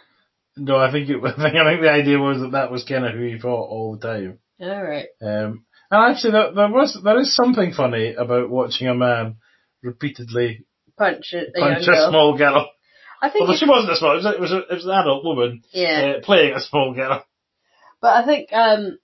No, 0.56 0.76
I 0.76 0.90
think 0.90 1.08
it. 1.08 1.16
I 1.24 1.32
think, 1.32 1.56
I 1.56 1.70
think 1.70 1.82
the 1.82 1.90
idea 1.90 2.18
was 2.18 2.40
that 2.40 2.52
that 2.52 2.70
was 2.70 2.84
kind 2.84 3.04
of 3.04 3.14
who 3.14 3.26
he 3.26 3.38
fought 3.38 3.68
all 3.68 3.96
the 3.96 4.06
time. 4.06 4.38
All 4.60 4.82
right. 4.82 5.08
Um, 5.20 5.64
and 5.90 6.14
actually, 6.14 6.32
there, 6.32 6.52
there 6.52 6.70
was 6.70 6.98
there 7.02 7.20
is 7.20 7.34
something 7.34 7.72
funny 7.72 8.14
about 8.14 8.50
watching 8.50 8.88
a 8.88 8.94
man 8.94 9.36
repeatedly 9.82 10.64
Punch 10.96 11.34
a, 11.34 11.58
punch 11.58 11.86
young 11.86 11.94
a 11.94 11.98
girl. 11.98 12.10
small 12.10 12.38
girl. 12.38 12.70
I 13.20 13.30
think. 13.30 13.42
Although 13.42 13.56
she 13.56 13.68
wasn't 13.68 13.92
a 13.92 13.96
small, 13.96 14.12
it 14.12 14.16
was, 14.16 14.26
a, 14.26 14.30
it 14.30 14.40
was, 14.40 14.52
a, 14.52 14.58
it 14.58 14.74
was 14.74 14.84
an 14.84 14.90
adult 14.92 15.24
woman 15.24 15.62
yeah. 15.72 16.14
uh, 16.16 16.24
playing 16.24 16.54
a 16.54 16.60
small 16.60 16.94
girl. 16.94 17.24
But 18.00 18.16
I 18.16 18.26
think 18.26 18.52
um, 18.52 18.98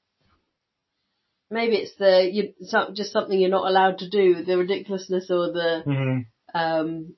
maybe 1.52 1.76
it's 1.76 1.94
the 1.96 2.28
you, 2.32 2.54
some, 2.62 2.94
just 2.94 3.12
something 3.12 3.38
you're 3.38 3.50
not 3.50 3.68
allowed 3.68 3.98
to 3.98 4.08
do, 4.08 4.44
the 4.44 4.58
ridiculousness 4.58 5.30
or 5.30 5.52
the 5.52 5.82
Mm-hmm. 5.86 6.58
um, 6.58 7.14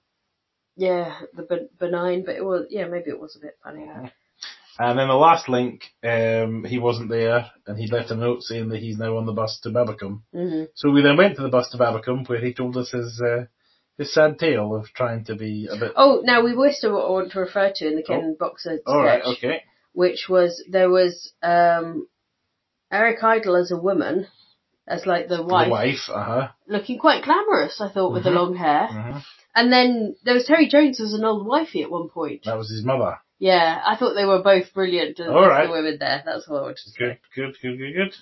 yeah, 0.77 1.21
the 1.35 1.69
benign. 1.79 2.25
But 2.25 2.37
it 2.37 2.45
was 2.45 2.67
yeah, 2.71 2.87
maybe 2.87 3.11
it 3.11 3.21
was 3.21 3.37
a 3.37 3.41
bit 3.41 3.57
funny. 3.63 3.87
That. 3.87 4.13
And 4.77 4.99
then 4.99 5.07
the 5.07 5.15
last 5.15 5.49
link, 5.49 5.85
um, 6.03 6.65
he 6.65 6.81
wasn't 6.81 7.09
there, 7.09 7.49
and 7.67 7.79
he 7.79 7.87
left 7.87 8.11
a 8.11 8.17
note 8.17 8.43
saying 8.43 8.71
that 8.71 8.81
he's 8.81 8.99
now 8.99 9.17
on 9.17 9.25
the 9.27 9.33
bus 9.33 9.61
to 9.63 9.71
Babbacombe. 9.71 10.23
hmm 10.33 10.65
So 10.75 10.91
we 10.91 11.01
then 11.03 11.17
went 11.17 11.37
to 11.37 11.43
the 11.43 11.49
bus 11.49 11.71
to 11.71 11.79
Babbacombe, 11.79 12.29
where 12.29 12.41
he 12.45 12.53
told 12.53 12.77
us 12.77 12.91
his 12.91 13.23
uh, 13.25 13.45
his 13.97 14.13
sad 14.13 14.39
tale 14.39 14.75
of 14.75 14.87
trying 14.93 15.25
to 15.27 15.37
be 15.37 15.69
a 15.71 15.77
bit. 15.77 15.93
Oh, 15.95 16.23
now 16.25 16.43
we 16.43 16.57
were 16.57 16.73
still 16.73 16.95
what 16.95 17.07
I 17.07 17.11
want 17.11 17.33
to 17.33 17.41
refer 17.41 17.73
to 17.77 17.87
in 17.87 17.95
the 17.97 18.03
Ken 18.03 18.37
Boxer 18.39 18.77
sketch, 18.79 18.83
All 18.87 19.01
right, 19.05 19.23
okay. 19.25 19.63
which 19.93 20.27
was 20.29 20.61
there 20.69 20.91
was 20.91 21.33
um, 21.41 22.09
Eric 22.93 23.23
Idle 23.23 23.57
as 23.57 23.71
a 23.71 23.77
woman, 23.77 24.27
as 24.87 25.07
like 25.07 25.29
the 25.29 25.43
wife, 25.43 25.67
The 25.67 25.71
wife, 25.71 26.09
uh 26.13 26.25
huh. 26.25 26.49
looking 26.69 26.99
quite 26.99 27.25
glamorous. 27.25 27.81
I 27.81 27.89
thought 27.89 28.13
with 28.13 28.25
the 28.25 28.31
Mhm. 28.31 28.35
long 28.35 28.55
hair, 28.57 28.87
hmm 28.89 29.19
and 29.57 29.73
then 29.73 30.17
there 30.25 30.35
was 30.35 30.47
Terry 30.47 30.67
Jones 30.69 31.01
as 31.01 31.13
an 31.13 31.25
old 31.25 31.47
wifey 31.47 31.83
at 31.83 31.91
one 31.91 32.09
point. 32.09 32.45
That 32.45 32.59
was 32.59 32.71
his 32.71 32.85
mother. 32.85 33.19
Yeah, 33.39 33.81
I 33.87 33.95
thought 33.97 34.15
they 34.15 34.25
were 34.25 34.43
both 34.43 34.73
brilliant 34.75 35.21
as, 35.21 35.29
All 35.29 35.45
as 35.45 35.49
right. 35.49 35.67
the 35.67 35.73
women 35.73 35.97
there. 36.01 36.23
That's 36.25 36.49
what 36.49 36.59
I 36.59 36.63
wanted 36.63 36.77
to 36.79 36.91
say. 36.91 36.99
Good, 36.99 37.19
good, 37.35 37.57
good, 37.63 37.79
good, 37.79 37.93
good. 37.95 38.15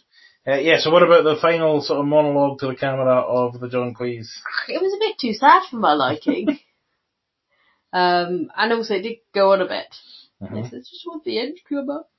Uh, 0.52 0.56
yeah. 0.58 0.78
So 0.78 0.90
what 0.90 1.02
about 1.02 1.24
the 1.24 1.36
final 1.40 1.80
sort 1.80 2.00
of 2.00 2.06
monologue 2.06 2.58
to 2.60 2.66
the 2.66 2.74
camera 2.74 3.16
of 3.20 3.60
the 3.60 3.68
John 3.68 3.94
Cleese? 3.94 4.28
It 4.68 4.80
was 4.82 4.92
a 4.92 4.98
bit 4.98 5.16
too 5.18 5.32
sad 5.34 5.62
for 5.70 5.76
my 5.76 5.92
liking. 5.94 6.48
um, 7.92 8.50
and 8.56 8.72
also 8.72 8.94
it 8.96 9.02
did 9.02 9.18
go 9.34 9.52
on 9.52 9.60
a 9.62 9.66
bit. 9.68 9.94
Mhm. 10.42 10.56
Yes, 10.64 10.72
it's 10.72 10.90
just 10.90 11.06
what 11.06 11.24
the 11.24 11.38
end 11.38 11.58
come 11.68 11.88
up. 11.90 12.10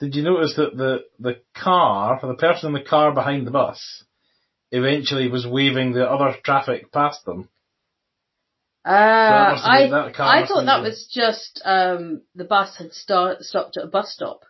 Did 0.00 0.14
you 0.14 0.22
notice 0.22 0.54
that 0.56 0.76
the 0.76 1.04
the 1.18 1.40
car, 1.56 2.18
the 2.22 2.34
person 2.34 2.68
in 2.68 2.72
the 2.74 2.88
car 2.88 3.12
behind 3.12 3.46
the 3.46 3.50
bus, 3.50 4.04
eventually 4.70 5.28
was 5.28 5.46
waving 5.46 5.92
the 5.92 6.08
other 6.08 6.36
traffic 6.44 6.92
past 6.92 7.24
them? 7.24 7.48
Uh, 8.84 8.90
have 8.90 9.58
I 9.64 9.88
I 10.18 10.46
thought 10.46 10.64
that 10.66 10.82
was 10.82 11.08
just 11.12 11.60
um 11.64 12.22
the 12.34 12.44
bus 12.44 12.76
had 12.76 12.92
start, 12.92 13.42
stopped 13.42 13.76
at 13.76 13.84
a 13.84 13.88
bus 13.88 14.12
stop, 14.12 14.40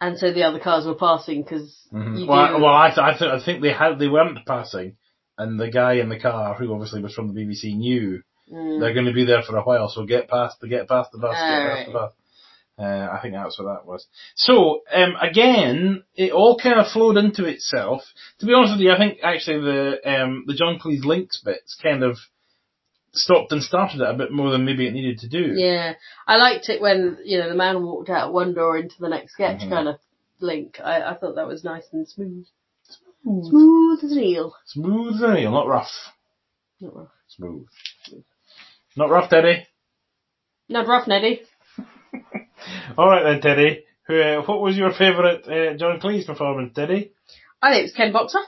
and 0.00 0.16
so 0.18 0.32
the 0.32 0.44
other 0.44 0.60
cars 0.60 0.86
were 0.86 0.94
passing 0.94 1.42
because 1.42 1.76
Mhm. 1.92 2.20
you 2.20 2.26
Well, 2.28 2.38
I, 2.38 2.52
well, 2.52 2.66
I, 2.74 2.88
th- 2.88 2.98
I, 2.98 3.18
th- 3.18 3.30
I 3.32 3.44
think 3.44 3.60
they 3.62 3.72
had 3.72 3.98
they 3.98 4.08
weren't 4.08 4.46
passing, 4.46 4.96
and 5.36 5.58
the 5.58 5.68
guy 5.70 5.94
in 5.94 6.08
the 6.08 6.18
car, 6.20 6.54
who 6.54 6.72
obviously 6.72 7.02
was 7.02 7.12
from 7.12 7.34
the 7.34 7.40
BBC, 7.40 7.76
knew 7.76 8.22
Mm. 8.52 8.80
they're 8.80 8.94
going 8.94 9.06
to 9.06 9.12
be 9.12 9.24
there 9.24 9.42
for 9.42 9.56
a 9.56 9.62
while, 9.62 9.88
so 9.88 10.04
get 10.04 10.28
past 10.28 10.58
the 10.60 10.66
get 10.68 10.88
past 10.88 11.12
the 11.12 11.18
bus, 11.18 11.34
get 11.36 11.68
past 11.68 11.86
the 11.86 11.92
bus. 11.92 12.12
Uh, 12.80 13.08
I 13.12 13.18
think 13.20 13.34
that's 13.34 13.58
what 13.58 13.66
that 13.66 13.84
was. 13.86 14.06
So 14.36 14.80
um, 14.92 15.14
again, 15.20 16.02
it 16.14 16.32
all 16.32 16.58
kind 16.58 16.80
of 16.80 16.86
flowed 16.90 17.18
into 17.18 17.44
itself. 17.44 18.02
To 18.38 18.46
be 18.46 18.54
honest 18.54 18.72
with 18.74 18.80
you, 18.80 18.92
I 18.92 18.96
think 18.98 19.18
actually 19.22 19.60
the 19.60 19.98
um, 20.22 20.44
the 20.46 20.54
John 20.54 20.78
Cleese 20.78 21.04
links 21.04 21.42
bits 21.44 21.76
kind 21.82 22.02
of 22.02 22.16
stopped 23.12 23.52
and 23.52 23.62
started 23.62 24.00
it 24.00 24.08
a 24.08 24.14
bit 24.14 24.30
more 24.32 24.50
than 24.50 24.64
maybe 24.64 24.86
it 24.86 24.92
needed 24.94 25.18
to 25.18 25.28
do. 25.28 25.52
Yeah, 25.56 25.94
I 26.26 26.36
liked 26.36 26.68
it 26.70 26.80
when 26.80 27.18
you 27.24 27.38
know 27.38 27.48
the 27.50 27.54
man 27.56 27.82
walked 27.82 28.08
out 28.08 28.32
one 28.32 28.54
door 28.54 28.78
into 28.78 28.94
the 28.98 29.08
next 29.08 29.32
sketch 29.34 29.60
Mhm. 29.62 29.68
kind 29.70 29.88
of 29.88 29.96
link. 30.40 30.80
I, 30.82 31.02
I 31.02 31.14
thought 31.16 31.34
that 31.34 31.46
was 31.48 31.64
nice 31.64 31.84
and 31.92 32.08
smooth, 32.08 32.46
Smooth, 33.22 33.44
smooth 33.50 34.04
as 34.04 34.12
an 34.12 34.20
eel. 34.22 34.54
smooth 34.66 35.16
as 35.16 35.22
an 35.22 35.36
eel, 35.36 35.50
not 35.50 35.66
rough. 35.66 35.90
Not 36.80 36.96
rough, 36.96 37.12
Smooth. 37.28 37.66
Not 38.96 39.10
rough, 39.10 39.28
Teddy. 39.28 39.66
Not 40.68 40.86
rough, 40.86 41.06
Neddy. 41.06 41.42
All 42.98 43.08
right 43.08 43.24
then, 43.24 43.40
Teddy. 43.40 43.84
Who, 44.06 44.20
uh, 44.20 44.42
what 44.42 44.60
was 44.60 44.76
your 44.76 44.92
favourite 44.92 45.46
uh, 45.46 45.76
John 45.76 46.00
Cleese 46.00 46.26
performance, 46.26 46.72
Teddy? 46.74 47.12
I 47.62 47.70
think 47.72 47.80
it 47.80 47.82
was 47.84 47.92
Ken 47.96 48.12
Boxer. 48.12 48.40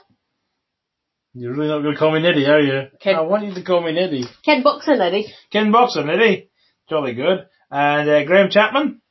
You're 1.33 1.53
really 1.53 1.67
not 1.69 1.81
going 1.81 1.93
to 1.93 1.99
call 1.99 2.11
me 2.11 2.19
Niddy, 2.19 2.47
are 2.47 2.59
you? 2.59 2.87
Ken- 3.01 3.15
I 3.15 3.21
want 3.21 3.45
you 3.45 3.53
to 3.53 3.63
call 3.63 3.81
me 3.81 3.91
Niddy. 3.91 4.25
Ken 4.45 4.61
Boxer, 4.61 4.95
Neddy. 4.95 5.33
Ken 5.51 5.71
Boxer, 5.71 6.03
Niddy. 6.03 6.49
Jolly 6.89 7.13
good. 7.13 7.45
And 7.71 8.09
uh, 8.09 8.23
Graham 8.25 8.49
Chapman? 8.51 9.01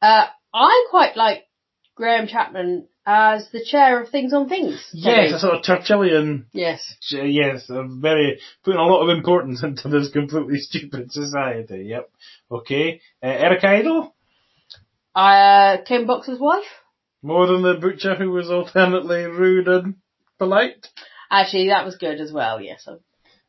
Uh, 0.00 0.26
I 0.54 0.86
quite 0.90 1.16
like 1.16 1.44
Graham 1.96 2.28
Chapman 2.28 2.87
as 3.10 3.48
the 3.52 3.64
chair 3.64 4.02
of 4.02 4.10
Things 4.10 4.34
on 4.34 4.50
Things. 4.50 4.86
Yes, 4.92 5.32
a 5.32 5.38
sort 5.38 5.54
of 5.54 5.62
Churchillian, 5.62 6.44
Yes. 6.52 6.94
uh, 7.14 7.22
yes, 7.22 7.70
a 7.70 7.84
very, 7.88 8.38
putting 8.62 8.78
a 8.78 8.84
lot 8.84 9.02
of 9.02 9.16
importance 9.16 9.62
into 9.68 9.88
this 9.88 10.10
completely 10.12 10.58
stupid 10.58 11.10
society. 11.10 11.84
Yep. 11.86 12.10
Okay. 12.50 13.00
Uh, 13.22 13.26
Eric 13.26 13.64
Idle? 13.64 14.14
Uh, 15.14 15.78
Ken 15.86 16.04
Boxer's 16.06 16.38
wife. 16.38 16.66
More 17.22 17.46
than 17.46 17.62
the 17.62 17.74
butcher 17.80 18.14
who 18.14 18.30
was 18.30 18.50
alternately 18.50 19.24
rude 19.24 19.68
and 19.68 19.94
polite? 20.38 20.86
Actually, 21.30 21.68
that 21.68 21.86
was 21.86 21.96
good 21.96 22.20
as 22.20 22.30
well. 22.30 22.60
Yes. 22.60 22.86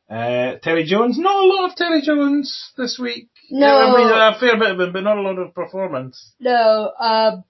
Uh, 0.08 0.56
Terry 0.62 0.84
Jones, 0.84 1.18
not 1.18 1.36
a 1.44 1.46
lot 1.46 1.70
of 1.70 1.76
Terry 1.76 2.00
Jones 2.02 2.72
this 2.78 2.98
week. 2.98 3.28
No. 3.50 3.66
I 3.68 3.96
mean, 3.96 4.08
a 4.08 4.40
fair 4.40 4.58
bit 4.58 4.70
of 4.72 4.80
him, 4.80 4.92
but 4.94 5.02
not 5.04 5.18
a 5.18 5.20
lot 5.20 5.38
of 5.38 5.54
performance. 5.54 6.32
No. 6.40 6.92
Um. 6.98 7.44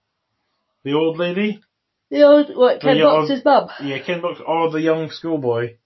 The 0.83 0.94
old 0.94 1.16
lady? 1.18 1.61
The 2.11 2.23
old 2.23 2.57
what? 2.57 2.81
Ken 2.81 2.96
yeah, 2.96 3.05
Box's 3.05 3.44
mum. 3.44 3.68
Yeah, 3.83 3.99
Ken 4.01 4.20
Box, 4.20 4.40
or 4.44 4.70
the 4.70 4.81
young 4.81 5.11
schoolboy. 5.11 5.77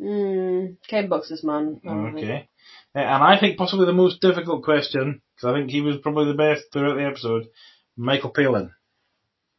Hmm. 0.00 0.66
Ken 0.88 1.08
Box's 1.08 1.42
mum. 1.42 1.80
probably. 1.82 2.22
Okay. 2.22 2.48
And 2.94 3.22
I 3.24 3.38
think 3.38 3.58
possibly 3.58 3.86
the 3.86 3.92
most 3.92 4.20
difficult 4.20 4.62
question, 4.62 5.20
because 5.34 5.50
I 5.50 5.58
think 5.58 5.70
he 5.70 5.80
was 5.80 5.96
probably 5.96 6.26
the 6.26 6.38
best 6.38 6.64
throughout 6.72 6.94
the 6.94 7.06
episode, 7.06 7.48
Michael 7.96 8.30
Palin. 8.30 8.70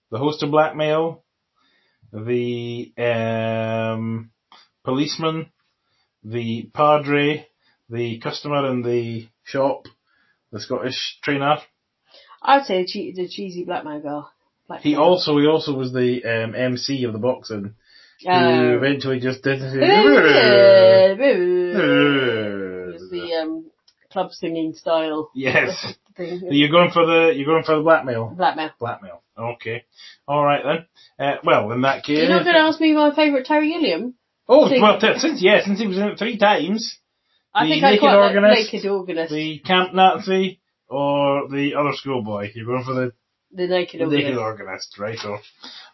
The 0.09 0.19
host 0.19 0.41
of 0.41 0.51
Blackmail, 0.51 1.23
the 2.13 2.93
um, 2.97 4.31
policeman, 4.85 5.51
the 6.23 6.69
padre, 6.73 7.47
the 7.89 8.19
customer 8.19 8.69
in 8.71 8.83
the 8.83 9.27
shop, 9.43 9.87
the 10.51 10.61
Scottish 10.61 11.19
trainer. 11.21 11.57
I 12.41 12.57
would 12.57 12.65
say 12.65 12.83
the, 12.83 12.87
che- 12.87 13.13
the 13.13 13.27
cheesy 13.27 13.65
blackmail 13.65 13.99
girl. 13.99 14.31
Black 14.67 14.81
He 14.81 14.95
also 14.95 15.37
he 15.37 15.45
also 15.47 15.73
was 15.73 15.93
the 15.93 16.23
um, 16.25 16.55
MC 16.55 17.03
of 17.03 17.13
the 17.13 17.19
boxing, 17.19 17.75
who 18.23 18.29
Uh, 18.29 18.75
eventually 18.77 19.19
just 19.19 19.43
did. 19.43 19.59
was 22.93 23.09
the 23.11 23.33
um, 23.41 23.65
club 24.11 24.31
singing 24.31 24.73
style 24.73 25.29
yes. 25.35 25.93
thing. 26.17 26.41
You're 26.49 26.69
going 26.71 26.91
for 26.91 27.05
the 27.05 27.33
you're 27.35 27.45
going 27.45 27.63
for 27.63 27.75
the 27.77 27.83
blackmail. 27.83 28.33
Blackmail. 28.35 28.71
Blackmail. 28.79 29.21
Okay. 29.37 29.83
All 30.27 30.43
right 30.43 30.63
then. 30.63 31.27
Uh, 31.27 31.35
well, 31.43 31.71
in 31.71 31.81
that 31.81 32.03
case. 32.03 32.19
You're 32.19 32.29
not 32.29 32.43
going 32.43 32.55
to 32.55 32.61
ask 32.61 32.79
me 32.79 32.93
my 32.93 33.13
favourite 33.13 33.45
Terry 33.45 33.71
Gilliam? 33.71 34.15
oh, 34.47 34.69
think- 34.69 34.81
well, 34.81 34.99
since 34.99 35.41
yeah, 35.41 35.61
since 35.63 35.79
he 35.79 35.87
was 35.87 35.97
in 35.97 36.03
it 36.09 36.17
three 36.17 36.37
times, 36.37 36.97
I 37.53 37.65
The 37.65 37.71
think 37.71 37.83
I 37.83 37.97
quite 37.97 38.15
like 38.15 38.35
organist, 38.35 38.73
Naked 38.73 38.89
Organist. 38.89 39.29
The, 39.31 39.35
the 39.35 39.59
camp 39.59 39.93
Nazi 39.93 40.59
or 40.87 41.47
the 41.49 41.75
other 41.77 41.91
schoolboy. 41.93 42.51
You're 42.55 42.65
going 42.65 42.83
for 42.83 42.93
the, 42.93 43.13
Naked 43.51 44.01
the 44.01 44.05
naked 44.07 44.37
organist, 44.37 44.97
right? 44.99 45.17
So, 45.17 45.37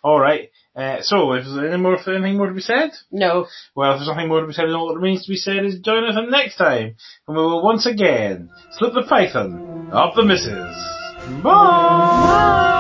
all 0.04 0.20
right. 0.20 0.50
Uh, 0.76 1.02
so, 1.02 1.34
if 1.34 1.46
there's 1.46 1.72
any 1.72 1.82
more, 1.82 1.98
anything 2.10 2.38
more 2.38 2.48
to 2.48 2.54
be 2.54 2.62
said, 2.62 2.92
No. 3.12 3.48
well, 3.76 3.94
if 3.94 4.00
there's 4.00 4.08
nothing 4.08 4.30
more 4.30 4.42
to 4.42 4.48
be 4.48 4.54
said, 4.54 4.66
then 4.66 4.76
all 4.76 4.90
that 4.90 5.00
remains 5.00 5.26
to 5.26 5.30
be 5.30 5.36
said 5.36 5.66
is 5.66 5.80
join 5.80 6.04
us 6.06 6.18
next 6.30 6.56
time, 6.58 6.96
when 7.26 7.38
we 7.38 7.44
will 7.44 7.64
once 7.64 7.86
again 7.86 8.50
slip 8.78 8.94
the 8.94 9.04
python 9.08 9.90
up 9.92 10.16
the 10.16 10.24
missus. 10.24 10.76
Bye. 11.44 12.80